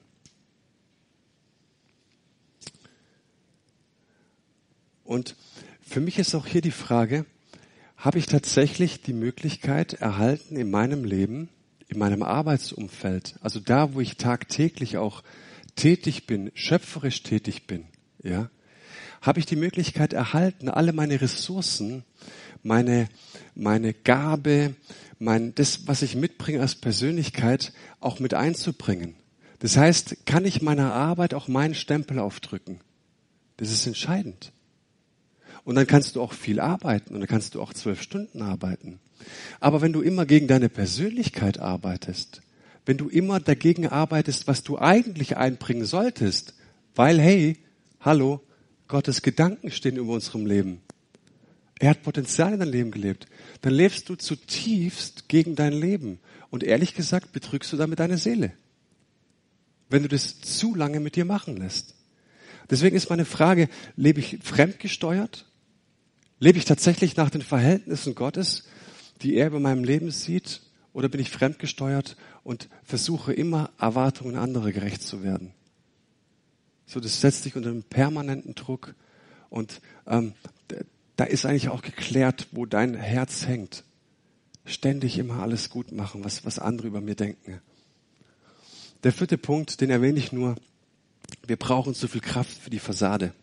[5.04, 5.36] Und
[5.82, 7.26] für mich ist auch hier die Frage,
[7.98, 11.50] habe ich tatsächlich die Möglichkeit erhalten in meinem Leben,
[11.90, 15.24] in meinem Arbeitsumfeld, also da, wo ich tagtäglich auch
[15.76, 17.86] tätig bin, schöpferisch tätig bin,
[18.24, 18.50] ja,
[19.22, 22.04] habe ich die Möglichkeit erhalten, alle meine Ressourcen,
[22.62, 23.10] meine,
[23.56, 24.76] meine Gabe,
[25.20, 29.16] mein, das, was ich mitbringe als Persönlichkeit, auch mit einzubringen.
[29.60, 32.80] Das heißt, kann ich meiner Arbeit auch meinen Stempel aufdrücken?
[33.58, 34.52] Das ist entscheidend.
[35.68, 39.02] Und dann kannst du auch viel arbeiten und dann kannst du auch zwölf Stunden arbeiten.
[39.60, 42.42] Aber wenn du immer gegen deine Persönlichkeit arbeitest,
[42.86, 46.54] wenn du immer dagegen arbeitest, was du eigentlich einbringen solltest,
[46.96, 47.58] weil hey,
[48.00, 48.42] hallo,
[48.88, 50.80] Gottes Gedanken stehen über unserem Leben.
[51.80, 53.28] Er hat Potenzial in dein Leben gelebt.
[53.60, 56.20] Dann lebst du zutiefst gegen dein Leben.
[56.50, 58.54] Und ehrlich gesagt betrügst du damit deine Seele.
[59.90, 61.94] Wenn du das zu lange mit dir machen lässt.
[62.70, 65.44] Deswegen ist meine Frage, lebe ich fremdgesteuert?
[66.40, 68.64] Lebe ich tatsächlich nach den Verhältnissen Gottes,
[69.22, 70.62] die er über meinem Leben sieht?
[70.94, 75.54] Oder bin ich fremdgesteuert und versuche immer Erwartungen anderer gerecht zu werden?
[76.86, 78.96] So, das setzt dich unter einen permanenten Druck.
[79.50, 80.34] Und ähm,
[81.16, 83.84] da ist eigentlich auch geklärt, wo dein Herz hängt.
[84.66, 87.62] Ständig immer alles gut machen, was, was andere über mir denken.
[89.04, 90.56] Der vierte Punkt, den erwähne ich nur.
[91.46, 93.34] Wir brauchen zu viel Kraft für die Fassade.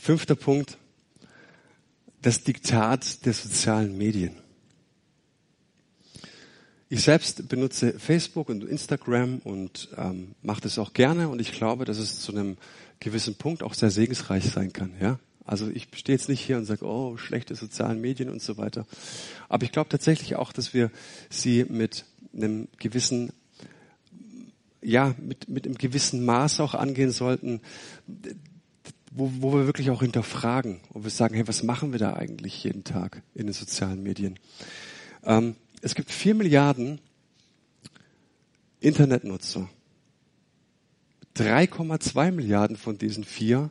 [0.00, 0.78] Fünfter Punkt,
[2.22, 4.36] das Diktat der sozialen Medien.
[6.88, 11.84] Ich selbst benutze Facebook und Instagram und ähm, mache das auch gerne und ich glaube,
[11.84, 12.56] dass es zu einem
[13.00, 14.92] gewissen Punkt auch sehr segensreich sein kann.
[14.98, 18.56] Ja, also ich stehe jetzt nicht hier und sage, oh, schlechte sozialen Medien und so
[18.56, 18.86] weiter.
[19.48, 20.90] Aber ich glaube tatsächlich auch, dass wir
[21.28, 23.32] sie mit einem gewissen,
[24.80, 27.60] ja, mit, mit einem gewissen Maß auch angehen sollten,
[29.10, 32.64] wo, wo wir wirklich auch hinterfragen und wir sagen, hey, was machen wir da eigentlich
[32.64, 34.38] jeden Tag in den sozialen Medien?
[35.24, 37.00] Ähm, es gibt vier Milliarden
[38.80, 39.68] Internetnutzer.
[41.36, 43.70] 3,2 Milliarden von diesen vier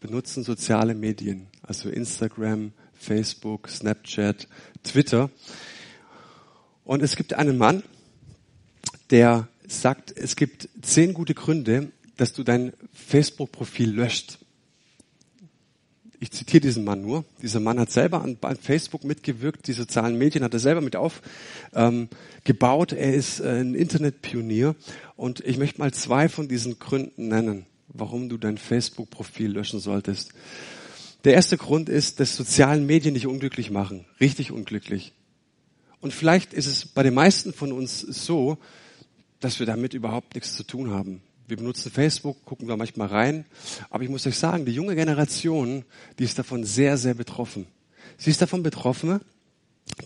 [0.00, 4.48] benutzen soziale Medien, also Instagram, Facebook, Snapchat,
[4.82, 5.30] Twitter.
[6.84, 7.82] Und es gibt einen Mann,
[9.10, 14.38] der sagt, es gibt zehn gute Gründe, dass du dein Facebook-Profil löscht.
[16.22, 17.24] Ich zitiere diesen Mann nur.
[17.40, 20.94] Dieser Mann hat selber an, an Facebook mitgewirkt, die sozialen Medien hat er selber mit
[20.94, 21.22] aufgebaut.
[21.72, 22.08] Ähm,
[22.98, 24.76] er ist äh, ein Internetpionier
[25.16, 30.32] und ich möchte mal zwei von diesen Gründen nennen, warum du dein Facebook-Profil löschen solltest.
[31.24, 35.12] Der erste Grund ist, dass sozialen Medien dich unglücklich machen, richtig unglücklich.
[36.02, 38.58] Und vielleicht ist es bei den meisten von uns so,
[39.40, 41.22] dass wir damit überhaupt nichts zu tun haben.
[41.50, 43.44] Wir benutzen Facebook, gucken da manchmal rein.
[43.90, 45.84] Aber ich muss euch sagen, die junge Generation,
[46.18, 47.66] die ist davon sehr, sehr betroffen.
[48.16, 49.20] Sie ist davon betroffen,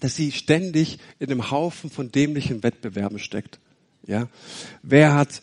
[0.00, 3.59] dass sie ständig in einem Haufen von dämlichen Wettbewerben steckt.
[4.07, 4.28] Ja?
[4.83, 5.42] Wer hat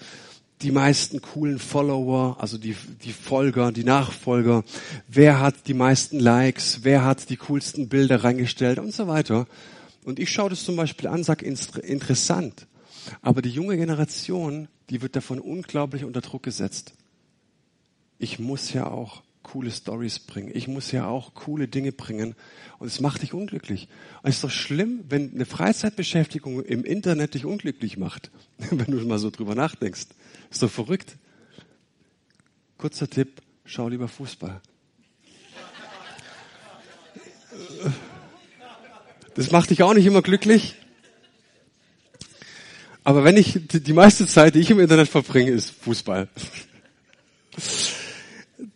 [0.63, 4.63] die meisten coolen Follower, also die, die Folger, die Nachfolger?
[5.07, 6.79] Wer hat die meisten Likes?
[6.81, 9.45] Wer hat die coolsten Bilder reingestellt und so weiter?
[10.03, 12.65] Und ich schaue das zum Beispiel an, sage interessant.
[13.21, 16.93] Aber die junge Generation, die wird davon unglaublich unter Druck gesetzt.
[18.19, 20.51] Ich muss ja auch coole Stories bringen.
[20.53, 22.35] Ich muss ja auch coole Dinge bringen.
[22.77, 23.87] Und es macht dich unglücklich.
[24.21, 28.31] Und es ist doch schlimm, wenn eine Freizeitbeschäftigung im Internet dich unglücklich macht.
[28.69, 30.07] wenn du mal so drüber nachdenkst.
[30.49, 31.15] Ist doch verrückt.
[32.77, 34.61] Kurzer Tipp, schau lieber Fußball.
[39.35, 40.75] Das macht dich auch nicht immer glücklich.
[43.03, 46.27] Aber wenn ich, die meiste Zeit, die ich im Internet verbringe, ist Fußball.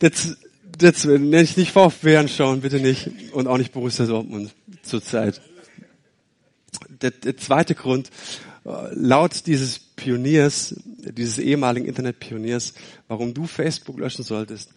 [0.01, 0.37] Jetzt,
[0.81, 3.09] jetzt nenne ich nicht VfB anschauen, bitte nicht.
[3.33, 5.41] Und auch nicht Borussia Dortmund zurzeit.
[7.01, 8.09] Der, der zweite Grund,
[8.65, 12.73] äh, laut dieses Pioniers, dieses ehemaligen Internetpioniers,
[13.07, 14.71] warum du Facebook löschen solltest,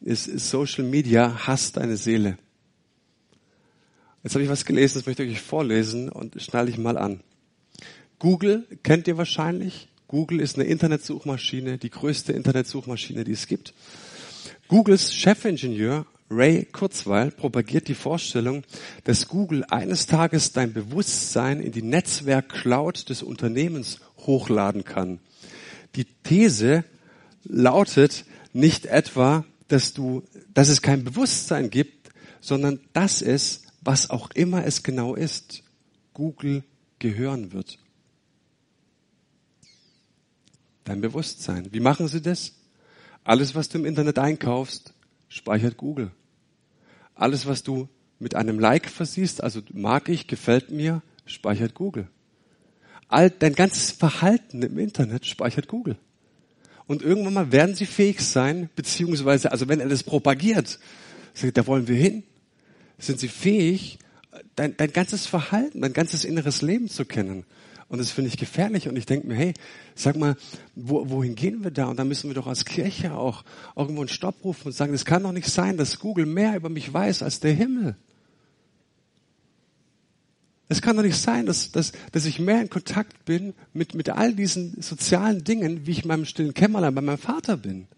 [0.00, 2.38] ist, ist Social Media hasst deine Seele.
[4.22, 7.20] Jetzt habe ich was gelesen, das möchte ich euch vorlesen und schneide ich mal an.
[8.22, 9.88] Google kennt ihr wahrscheinlich.
[10.06, 13.74] Google ist eine Internetsuchmaschine, die größte Internetsuchmaschine, die es gibt.
[14.68, 18.62] Googles Chefingenieur Ray Kurzweil propagiert die Vorstellung,
[19.02, 25.18] dass Google eines Tages dein Bewusstsein in die Netzwerk-Cloud des Unternehmens hochladen kann.
[25.96, 26.84] Die These
[27.42, 30.22] lautet nicht etwa, dass du,
[30.54, 35.64] dass es kein Bewusstsein gibt, sondern dass es, was auch immer es genau ist,
[36.14, 36.62] Google
[37.00, 37.81] gehören wird
[40.84, 41.68] dein Bewusstsein.
[41.72, 42.52] Wie machen sie das?
[43.24, 44.94] Alles, was du im Internet einkaufst,
[45.28, 46.10] speichert Google.
[47.14, 52.08] Alles, was du mit einem Like versiehst, also mag ich, gefällt mir, speichert Google.
[53.08, 55.96] All dein ganzes Verhalten im Internet speichert Google.
[56.86, 60.78] Und irgendwann mal werden sie fähig sein, beziehungsweise, also wenn er das propagiert,
[61.54, 62.24] da wollen wir hin,
[62.98, 63.98] sind sie fähig,
[64.56, 67.44] dein, dein ganzes Verhalten, dein ganzes inneres Leben zu kennen.
[67.92, 68.88] Und das finde ich gefährlich.
[68.88, 69.52] Und ich denke mir, hey,
[69.94, 70.34] sag mal,
[70.74, 71.88] wo, wohin gehen wir da?
[71.88, 73.44] Und da müssen wir doch als Kirche auch
[73.76, 76.70] irgendwo einen Stopp rufen und sagen, es kann doch nicht sein, dass Google mehr über
[76.70, 77.96] mich weiß als der Himmel.
[80.70, 84.08] Es kann doch nicht sein, dass, dass, dass ich mehr in Kontakt bin mit, mit
[84.08, 87.88] all diesen sozialen Dingen, wie ich in meinem stillen Kämmerlein bei meinem Vater bin.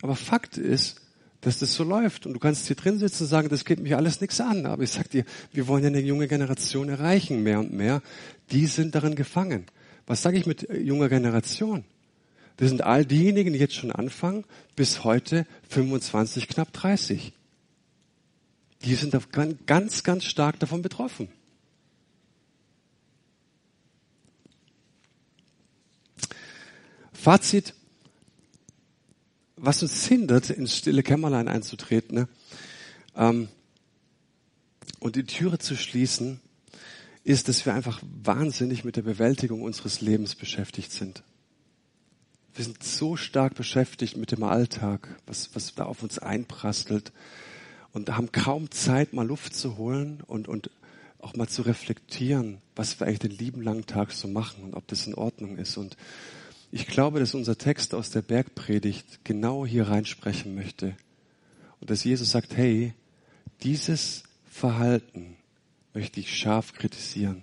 [0.00, 1.02] Aber Fakt ist,
[1.40, 2.26] dass das so läuft.
[2.26, 4.66] Und du kannst hier drin sitzen und sagen, das geht mich alles nichts an.
[4.66, 8.02] Aber ich sag dir, wir wollen ja eine junge Generation erreichen, mehr und mehr.
[8.50, 9.66] Die sind darin gefangen.
[10.06, 11.84] Was sage ich mit äh, junger Generation?
[12.56, 17.32] Das sind all diejenigen, die jetzt schon anfangen, bis heute 25, knapp 30.
[18.82, 19.16] Die sind
[19.66, 21.28] ganz, ganz stark davon betroffen.
[27.12, 27.74] Fazit,
[29.60, 32.28] was uns hindert, ins stille Kämmerlein einzutreten ne?
[33.16, 33.48] ähm,
[35.00, 36.40] und die Türe zu schließen,
[37.24, 41.22] ist, dass wir einfach wahnsinnig mit der Bewältigung unseres Lebens beschäftigt sind.
[42.54, 47.12] Wir sind so stark beschäftigt mit dem Alltag, was, was da auf uns einprasselt
[47.92, 50.70] und haben kaum Zeit, mal Luft zu holen und, und
[51.20, 54.86] auch mal zu reflektieren, was wir eigentlich den lieben langen Tag so machen und ob
[54.86, 55.76] das in Ordnung ist.
[55.76, 55.96] Und
[56.70, 60.96] ich glaube, dass unser Text aus der Bergpredigt genau hier reinsprechen möchte.
[61.80, 62.94] Und dass Jesus sagt, hey,
[63.62, 65.36] dieses Verhalten
[65.94, 67.42] möchte ich scharf kritisieren.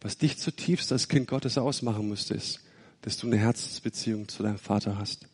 [0.00, 2.60] Was dich zutiefst als Kind Gottes ausmachen müsste, ist,
[3.02, 5.26] dass du eine Herzensbeziehung zu deinem Vater hast.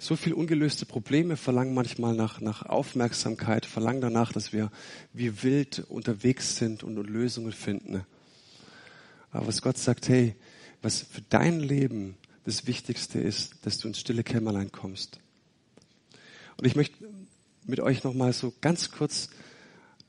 [0.00, 4.70] So viel ungelöste Probleme verlangen manchmal nach, nach Aufmerksamkeit, verlangen danach, dass wir
[5.12, 8.04] wie wild unterwegs sind und, und Lösungen finden.
[9.32, 10.36] Aber was Gott sagt, hey,
[10.82, 15.18] was für dein Leben das Wichtigste ist, dass du ins stille Kämmerlein kommst.
[16.56, 16.96] Und ich möchte
[17.66, 19.30] mit euch nochmal so ganz kurz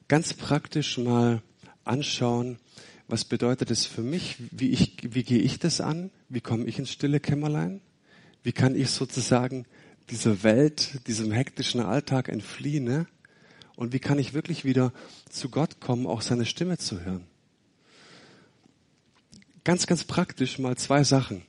[0.07, 1.41] ganz praktisch mal
[1.83, 2.59] anschauen,
[3.07, 4.37] was bedeutet es für mich?
[4.51, 6.11] Wie, ich, wie gehe ich das an?
[6.29, 7.81] Wie komme ich ins stille Kämmerlein?
[8.43, 9.65] Wie kann ich sozusagen
[10.09, 12.83] dieser Welt, diesem hektischen Alltag entfliehen?
[12.83, 13.07] Ne?
[13.75, 14.93] Und wie kann ich wirklich wieder
[15.29, 17.25] zu Gott kommen, auch seine Stimme zu hören?
[19.63, 21.43] Ganz, ganz praktisch mal zwei Sachen.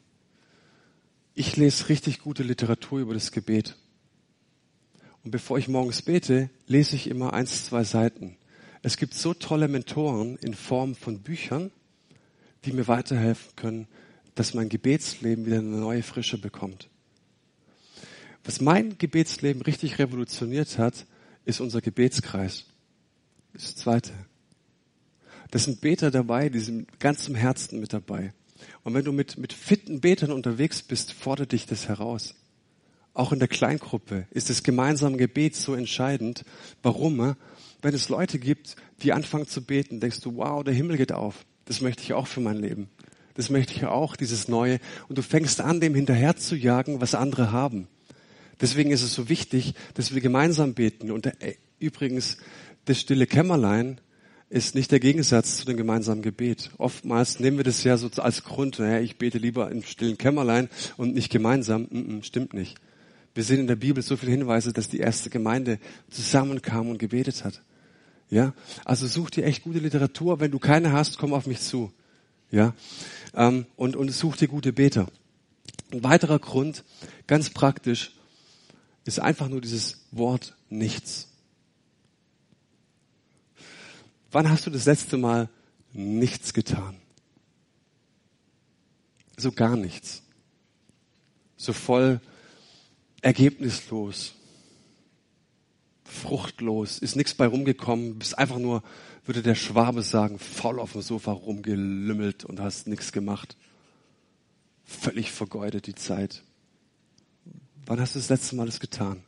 [1.35, 3.77] Ich lese richtig gute Literatur über das Gebet.
[5.23, 8.37] Und bevor ich morgens bete, lese ich immer eins, zwei Seiten.
[8.83, 11.71] Es gibt so tolle Mentoren in Form von Büchern,
[12.65, 13.89] die mir weiterhelfen können,
[14.41, 16.89] dass mein Gebetsleben wieder eine neue Frische bekommt.
[18.43, 21.05] Was mein Gebetsleben richtig revolutioniert hat,
[21.45, 22.65] ist unser Gebetskreis.
[23.53, 24.15] Das zweite.
[25.51, 28.33] Das sind Beter dabei, die sind ganz zum Herzen mit dabei.
[28.83, 32.35] Und wenn du mit, mit fitten Betern unterwegs bist, fordert dich das heraus.
[33.13, 36.47] Auch in der Kleingruppe ist das gemeinsame Gebet so entscheidend.
[36.83, 37.37] Warum?
[37.83, 41.45] wenn es Leute gibt, die anfangen zu beten, denkst du, wow, der Himmel geht auf.
[41.67, 42.89] Das möchte ich auch für mein Leben.
[43.41, 44.81] Das möchte ich auch, dieses Neue.
[45.09, 47.89] Und du fängst an, dem hinterher zu jagen, was andere haben.
[48.61, 51.11] Deswegen ist es so wichtig, dass wir gemeinsam beten.
[51.11, 52.37] Und äh, übrigens,
[52.85, 53.99] das stille Kämmerlein
[54.51, 56.69] ist nicht der Gegensatz zu dem gemeinsamen Gebet.
[56.77, 60.69] Oftmals nehmen wir das ja so als Grund, naja, ich bete lieber im stillen Kämmerlein
[60.99, 61.85] und nicht gemeinsam.
[61.85, 62.77] Mm -mm, stimmt nicht.
[63.33, 65.79] Wir sehen in der Bibel so viele Hinweise, dass die erste Gemeinde
[66.11, 67.63] zusammenkam und gebetet hat.
[68.29, 68.53] Ja,
[68.85, 70.41] also such dir echt gute Literatur.
[70.41, 71.91] Wenn du keine hast, komm auf mich zu.
[72.51, 72.75] Ja,
[73.35, 75.09] ähm, und, und such dir gute Beter.
[75.93, 76.85] Ein weiterer Grund,
[77.27, 78.13] ganz praktisch,
[79.05, 81.29] ist einfach nur dieses Wort nichts.
[84.31, 85.49] Wann hast du das letzte Mal
[85.93, 86.97] nichts getan?
[89.37, 90.23] So gar nichts.
[91.57, 92.21] So voll
[93.23, 94.35] ergebnislos
[96.11, 98.83] fruchtlos, ist nichts bei rumgekommen, bist einfach nur,
[99.31, 103.57] würde der Schwabe sagen, faul auf dem Sofa rumgelümmelt und hast nichts gemacht.
[104.85, 106.43] Völlig vergeudet die Zeit.
[107.87, 109.23] Wann hast du das letzte Mal das getan?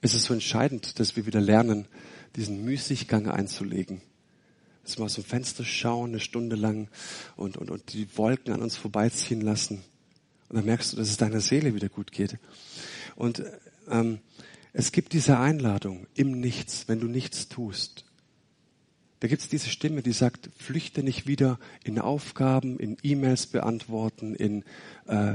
[0.00, 1.86] Es ist so entscheidend, dass wir wieder lernen,
[2.34, 4.02] diesen Müßiggang einzulegen.
[4.82, 6.88] Dass wir aus dem Fenster schauen, eine Stunde lang
[7.36, 9.84] und, und, und die Wolken an uns vorbeiziehen lassen.
[10.48, 12.38] Und dann merkst du, dass es deiner Seele wieder gut geht.
[13.14, 13.44] Und
[13.88, 14.18] ähm,
[14.72, 18.04] es gibt diese Einladung im Nichts, wenn du nichts tust.
[19.20, 24.34] Da gibt es diese Stimme, die sagt, flüchte nicht wieder in Aufgaben, in E-Mails beantworten,
[24.34, 24.64] in
[25.06, 25.34] äh,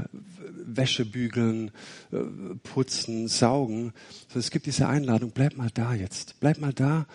[0.64, 1.70] Wäsche bügeln,
[2.10, 2.18] äh,
[2.64, 3.92] putzen, saugen.
[4.26, 6.40] Sondern es gibt diese Einladung, bleib mal da jetzt.
[6.40, 7.06] Bleib mal da,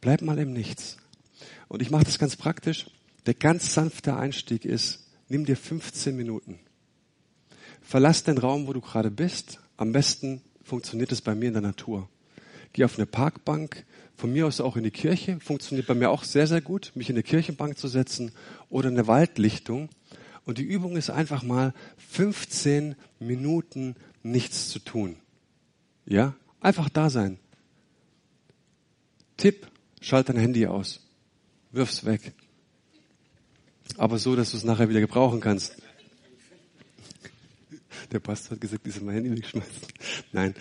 [0.00, 0.96] bleib mal im Nichts.
[1.68, 2.86] Und ich mache das ganz praktisch.
[3.26, 6.58] Der ganz sanfte Einstieg ist, nimm dir 15 Minuten.
[7.80, 9.60] Verlass den Raum, wo du gerade bist.
[9.76, 12.08] Am besten funktioniert es bei mir in der Natur.
[12.72, 13.84] Gehe auf eine Parkbank,
[14.16, 17.08] von mir aus auch in die Kirche, funktioniert bei mir auch sehr, sehr gut, mich
[17.08, 18.32] in eine Kirchenbank zu setzen
[18.68, 19.88] oder eine Waldlichtung.
[20.44, 21.72] Und die Übung ist einfach mal
[22.10, 25.16] 15 Minuten nichts zu tun.
[26.04, 26.34] Ja?
[26.60, 27.38] Einfach da sein.
[29.36, 29.68] Tipp,
[30.00, 31.00] schalt dein Handy aus.
[31.70, 32.32] Wirf's weg.
[33.96, 35.76] Aber so, dass du es nachher wieder gebrauchen kannst.
[38.10, 39.72] Der Pastor hat gesagt, diese mein Handy wegschmeißen.
[40.32, 40.54] Nein.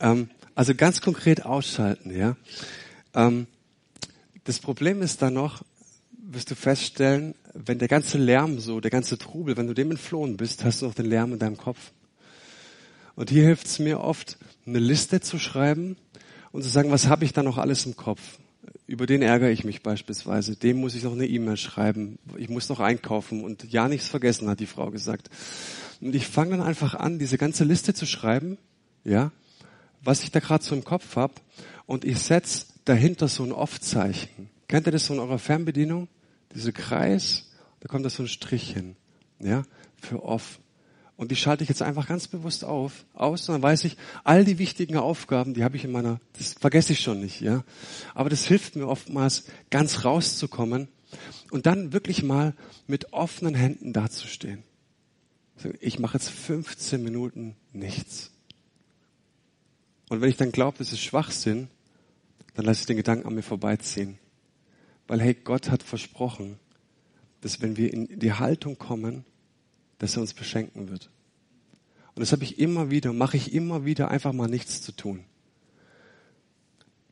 [0.00, 2.36] Ähm, also ganz konkret ausschalten, ja.
[3.14, 3.46] Ähm,
[4.44, 5.62] das Problem ist dann noch,
[6.10, 10.36] wirst du feststellen, wenn der ganze Lärm so, der ganze Trubel, wenn du dem entflohen
[10.36, 11.92] bist, hast du noch den Lärm in deinem Kopf.
[13.14, 15.96] Und hier hilft es mir oft, eine Liste zu schreiben
[16.50, 18.38] und zu sagen, was habe ich da noch alles im Kopf?
[18.86, 20.56] Über den ärgere ich mich beispielsweise.
[20.56, 22.18] Dem muss ich noch eine E-Mail schreiben.
[22.36, 25.30] Ich muss noch einkaufen und ja nichts vergessen, hat die Frau gesagt.
[26.02, 28.58] Und ich fange dann einfach an, diese ganze Liste zu schreiben,
[29.04, 29.30] ja,
[30.02, 31.34] was ich da gerade so im Kopf habe.
[31.86, 34.50] Und ich setze dahinter so ein Off-Zeichen.
[34.66, 36.08] Kennt ihr das so in eurer Fernbedienung?
[36.54, 38.96] Diese Kreis, da kommt da so ein Strich hin,
[39.38, 39.62] ja,
[40.00, 40.58] für Off.
[41.16, 44.44] Und die schalte ich jetzt einfach ganz bewusst auf, aus, und dann weiß ich, all
[44.44, 47.62] die wichtigen Aufgaben, die habe ich in meiner, das vergesse ich schon nicht, ja.
[48.14, 50.88] Aber das hilft mir oftmals, ganz rauszukommen
[51.52, 52.54] und dann wirklich mal
[52.88, 54.64] mit offenen Händen dazustehen.
[55.80, 58.30] Ich mache jetzt 15 Minuten nichts.
[60.08, 61.68] Und wenn ich dann glaube, das ist Schwachsinn,
[62.54, 64.18] dann lasse ich den Gedanken an mir vorbeiziehen.
[65.06, 66.58] Weil hey, Gott hat versprochen,
[67.40, 69.24] dass wenn wir in die Haltung kommen,
[69.98, 71.10] dass er uns beschenken wird.
[72.14, 75.24] Und das habe ich immer wieder, mache ich immer wieder, einfach mal nichts zu tun.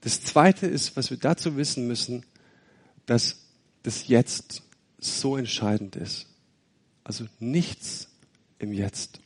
[0.02, 2.24] Das zweite ist, was wir dazu wissen müssen,
[3.06, 3.36] dass
[3.82, 4.62] das Jetzt
[4.98, 6.26] so entscheidend ist.
[7.02, 8.09] Also nichts
[8.60, 9.20] im Jetzt.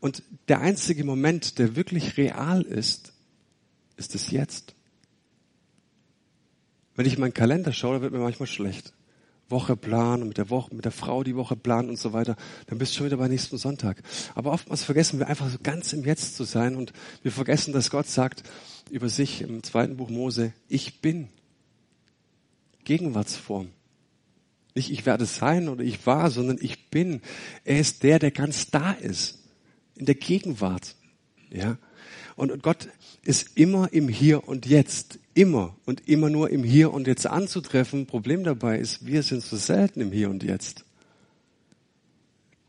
[0.00, 3.12] Und der einzige Moment, der wirklich real ist,
[3.96, 4.76] ist das Jetzt.
[6.94, 8.92] Wenn ich meinen Kalender schaue, da wird mir manchmal schlecht.
[9.48, 12.36] Woche planen und mit der Woche, mit der Frau die Woche planen und so weiter,
[12.66, 14.02] dann bist du schon wieder bei nächsten Sonntag.
[14.34, 17.90] Aber oftmals vergessen wir einfach so ganz im Jetzt zu sein und wir vergessen, dass
[17.90, 18.42] Gott sagt
[18.90, 21.28] über sich im zweiten Buch Mose, ich bin.
[22.84, 23.68] Gegenwartsform.
[24.78, 27.20] Nicht ich werde sein oder ich war, sondern ich bin.
[27.64, 29.40] Er ist der, der ganz da ist.
[29.96, 30.94] In der Gegenwart.
[31.50, 31.78] Ja.
[32.36, 32.88] Und Gott
[33.24, 35.18] ist immer im Hier und Jetzt.
[35.34, 38.06] Immer und immer nur im Hier und Jetzt anzutreffen.
[38.06, 40.84] Problem dabei ist, wir sind so selten im Hier und Jetzt.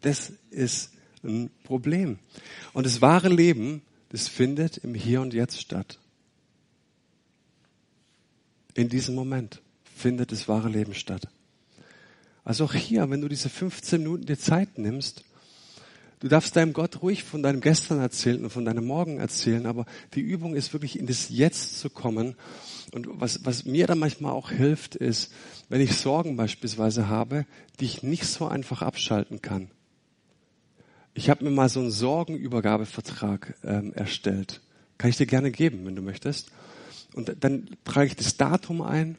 [0.01, 0.89] Das ist
[1.23, 2.17] ein Problem.
[2.73, 5.99] Und das wahre Leben, das findet im Hier und Jetzt statt.
[8.73, 11.27] In diesem Moment findet das wahre Leben statt.
[12.49, 15.23] Also auch hier, wenn du diese 15 Minuten dir Zeit nimmst,
[16.19, 19.85] Du darfst deinem Gott ruhig von deinem Gestern erzählen und von deinem Morgen erzählen, aber
[20.15, 22.35] die Übung ist wirklich in das Jetzt zu kommen.
[22.91, 25.31] Und was, was mir da manchmal auch hilft, ist,
[25.69, 27.45] wenn ich Sorgen beispielsweise habe,
[27.79, 29.71] die ich nicht so einfach abschalten kann.
[31.13, 34.59] Ich habe mir mal so einen Sorgenübergabevertrag ähm, erstellt.
[34.97, 36.51] Kann ich dir gerne geben, wenn du möchtest.
[37.13, 39.17] Und dann trage ich das Datum ein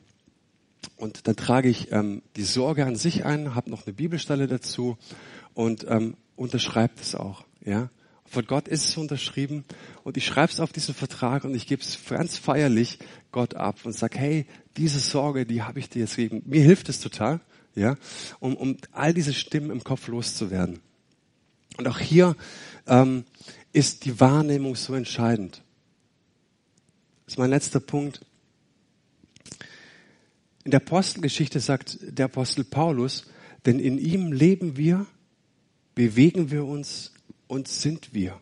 [0.96, 4.96] und dann trage ich ähm, die Sorge an sich ein, habe noch eine Bibelstelle dazu
[5.54, 7.44] und ähm, unterschreibt es auch.
[7.64, 7.90] Ja,
[8.30, 9.64] von Gott ist es unterschrieben
[10.04, 12.98] und ich schreibe es auf diesen Vertrag und ich gebe es ganz feierlich
[13.32, 16.42] Gott ab und sage, hey, diese Sorge, die habe ich dir jetzt gegeben.
[16.46, 17.40] Mir hilft es total,
[17.74, 17.96] ja,
[18.38, 20.78] um, um all diese Stimmen im Kopf loszuwerden.
[21.76, 22.36] Und auch hier
[22.86, 23.24] ähm,
[23.72, 25.62] ist die Wahrnehmung so entscheidend.
[27.24, 28.20] Das ist mein letzter Punkt.
[30.64, 33.26] In der Apostelgeschichte sagt der Apostel Paulus,
[33.66, 35.06] denn in ihm leben wir
[35.94, 37.12] bewegen wir uns
[37.46, 38.40] und sind wir.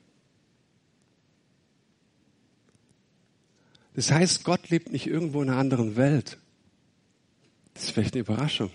[3.95, 6.39] Das heißt, Gott lebt nicht irgendwo in einer anderen Welt.
[7.75, 8.71] Das ist vielleicht eine Überraschung.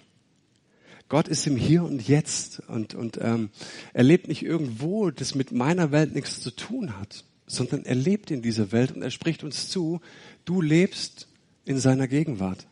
[1.08, 3.52] Gott ist im Hier und Jetzt und, und ähm,
[3.94, 8.32] er lebt nicht irgendwo, das mit meiner Welt nichts zu tun hat, sondern er lebt
[8.32, 10.02] in dieser Welt und er spricht uns zu,
[10.44, 11.30] du lebst
[11.64, 12.68] in seiner Gegenwart.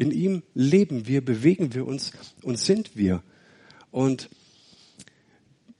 [0.00, 3.22] In ihm leben wir, bewegen wir uns und sind wir.
[3.90, 4.30] Und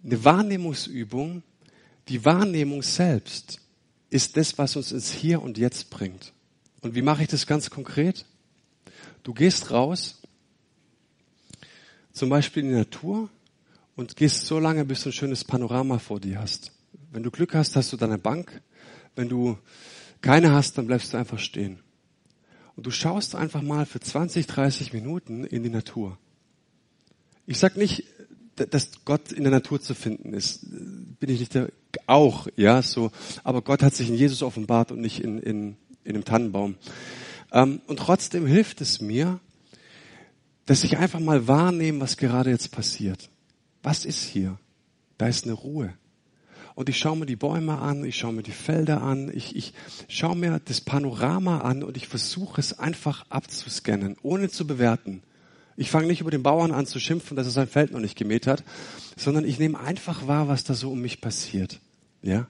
[0.05, 1.43] eine Wahrnehmungsübung,
[2.09, 3.63] die Wahrnehmung selbst
[4.11, 6.35] ist das, was uns ins Hier und Jetzt bringt.
[6.83, 8.27] Und wie mache ich das ganz konkret?
[9.23, 10.21] Du gehst raus,
[12.13, 13.31] zum Beispiel in die Natur
[13.97, 16.73] und gehst so lange, bis du ein schönes Panorama vor dir hast.
[17.11, 18.61] Wenn du Glück hast, hast du deine Bank.
[19.17, 19.57] Wenn du
[20.21, 21.81] keine hast, dann bleibst du einfach stehen.
[22.77, 26.19] Und du schaust einfach mal für 20, 30 Minuten in die Natur.
[27.47, 28.05] Ich sag nicht,
[28.57, 31.71] dass Gott in der Natur zu finden ist, bin ich nicht der,
[32.07, 33.11] auch, ja, so.
[33.45, 36.77] Aber Gott hat sich in Jesus offenbart und nicht in, in, in einem Tannenbaum.
[37.53, 39.41] Ähm, und trotzdem hilft es mir,
[40.67, 43.31] dass ich einfach mal wahrnehme, was gerade jetzt passiert.
[43.83, 44.59] Was ist hier?
[45.19, 45.95] Da ist eine Ruhe.
[46.75, 49.73] Und ich schaue mir die Bäume an, ich schaue mir die Felder an, ich, ich
[50.09, 55.23] schaue mir das Panorama an und ich versuche es einfach abzuscannen, ohne zu bewerten.
[55.77, 58.17] Ich fange nicht über den Bauern an zu schimpfen, dass er sein Feld noch nicht
[58.17, 58.63] gemäht hat,
[59.17, 61.81] sondern ich nehme einfach wahr, was da so um mich passiert.
[62.23, 62.49] Ja?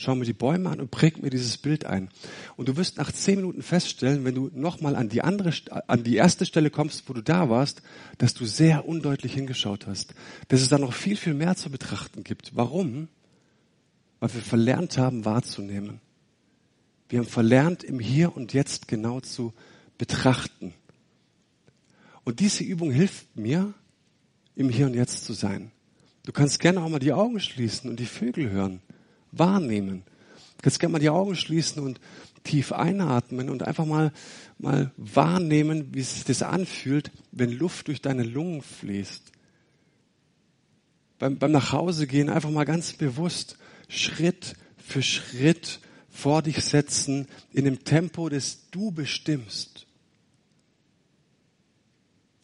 [0.00, 2.08] Schau mir die Bäume an und präg mir dieses Bild ein.
[2.56, 5.52] Und du wirst nach zehn Minuten feststellen, wenn du nochmal an die andere,
[5.88, 7.82] an die erste Stelle kommst, wo du da warst,
[8.16, 10.14] dass du sehr undeutlich hingeschaut hast.
[10.46, 12.54] Dass es da noch viel, viel mehr zu betrachten gibt.
[12.54, 13.08] Warum?
[14.20, 16.00] Weil wir verlernt haben, wahrzunehmen.
[17.08, 19.52] Wir haben verlernt, im Hier und Jetzt genau zu
[19.98, 20.74] betrachten.
[22.22, 23.74] Und diese Übung hilft mir,
[24.54, 25.72] im Hier und Jetzt zu sein.
[26.24, 28.80] Du kannst gerne auch mal die Augen schließen und die Vögel hören,
[29.32, 30.02] wahrnehmen.
[30.62, 32.00] Kannst gerne mal die Augen schließen und
[32.44, 34.12] tief einatmen und einfach mal,
[34.58, 39.32] mal wahrnehmen, wie sich das anfühlt, wenn Luft durch deine Lungen fließt.
[41.18, 43.58] Beim, beim Nachhausegehen einfach mal ganz bewusst
[43.88, 49.86] Schritt für Schritt vor dich setzen in dem Tempo, das du bestimmst.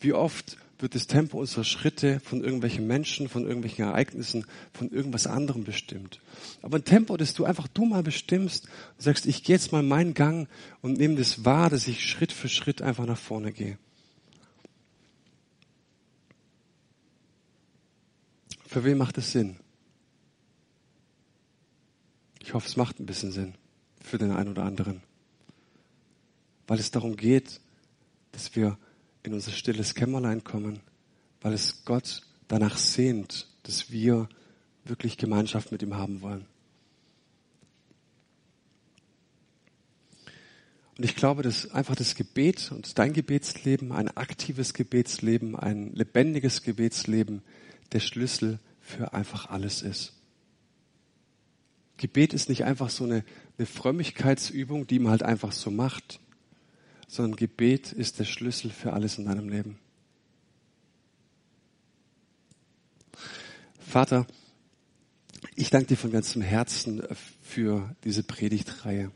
[0.00, 5.26] Wie oft wird das Tempo unserer Schritte von irgendwelchen Menschen, von irgendwelchen Ereignissen, von irgendwas
[5.26, 6.20] anderem bestimmt.
[6.60, 9.82] Aber ein Tempo, das du einfach du mal bestimmst und sagst, ich gehe jetzt mal
[9.82, 10.46] meinen Gang
[10.82, 13.78] und nehme das wahr, dass ich Schritt für Schritt einfach nach vorne gehe.
[18.66, 19.56] Für wen macht es Sinn?
[22.40, 23.54] Ich hoffe, es macht ein bisschen Sinn
[24.02, 25.00] für den einen oder anderen.
[26.66, 27.62] Weil es darum geht,
[28.32, 28.76] dass wir
[29.24, 30.80] in unser stilles Kämmerlein kommen,
[31.40, 34.28] weil es Gott danach sehnt, dass wir
[34.84, 36.46] wirklich Gemeinschaft mit ihm haben wollen.
[40.96, 46.62] Und ich glaube, dass einfach das Gebet und dein Gebetsleben, ein aktives Gebetsleben, ein lebendiges
[46.62, 47.42] Gebetsleben
[47.92, 50.12] der Schlüssel für einfach alles ist.
[51.96, 53.24] Gebet ist nicht einfach so eine,
[53.58, 56.20] eine Frömmigkeitsübung, die man halt einfach so macht,
[57.14, 59.78] sondern Gebet ist der Schlüssel für alles in deinem Leben.
[63.78, 64.26] Vater,
[65.54, 67.04] ich danke dir von ganzem Herzen
[67.40, 69.12] für diese Predigtreihe.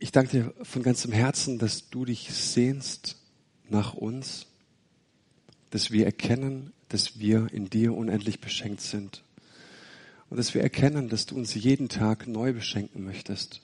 [0.00, 3.22] Ich danke dir von ganzem Herzen, dass du dich sehnst
[3.68, 4.46] nach uns,
[5.70, 9.22] dass wir erkennen, dass wir in dir unendlich beschenkt sind
[10.30, 13.62] und dass wir erkennen, dass du uns jeden Tag neu beschenken möchtest.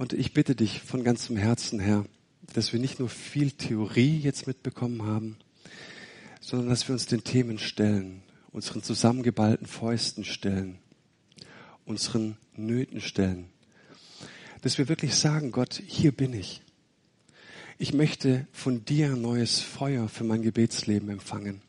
[0.00, 2.06] Und ich bitte dich von ganzem Herzen, Herr,
[2.54, 5.36] dass wir nicht nur viel Theorie jetzt mitbekommen haben,
[6.40, 10.78] sondern dass wir uns den Themen stellen, unseren zusammengeballten Fäusten stellen,
[11.84, 13.50] unseren Nöten stellen
[14.62, 16.62] dass wir wirklich sagen, Gott, hier bin ich.
[17.78, 21.62] Ich möchte von dir neues Feuer für mein Gebetsleben empfangen.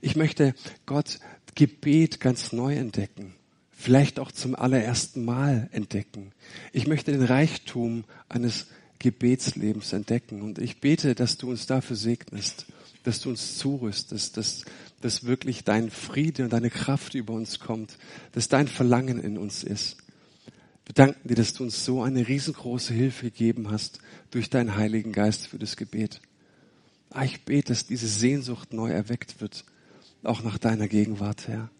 [0.00, 0.54] Ich möchte
[0.86, 1.20] Gott
[1.54, 3.34] Gebet ganz neu entdecken,
[3.76, 6.32] vielleicht auch zum allerersten Mal entdecken.
[6.72, 8.66] Ich möchte den Reichtum eines
[8.98, 12.66] Gebetslebens entdecken und ich bete, dass du uns dafür segnest,
[13.04, 14.64] dass du uns zurüstest, dass,
[15.02, 17.98] dass wirklich dein Friede und deine Kraft über uns kommt,
[18.32, 19.98] dass dein Verlangen in uns ist.
[20.86, 23.98] Wir danken dir, dass du uns so eine riesengroße Hilfe gegeben hast
[24.30, 26.22] durch deinen Heiligen Geist für das Gebet.
[27.10, 29.64] Ah, ich bete, dass diese Sehnsucht neu erweckt wird,
[30.22, 31.70] auch nach deiner Gegenwart, Herr.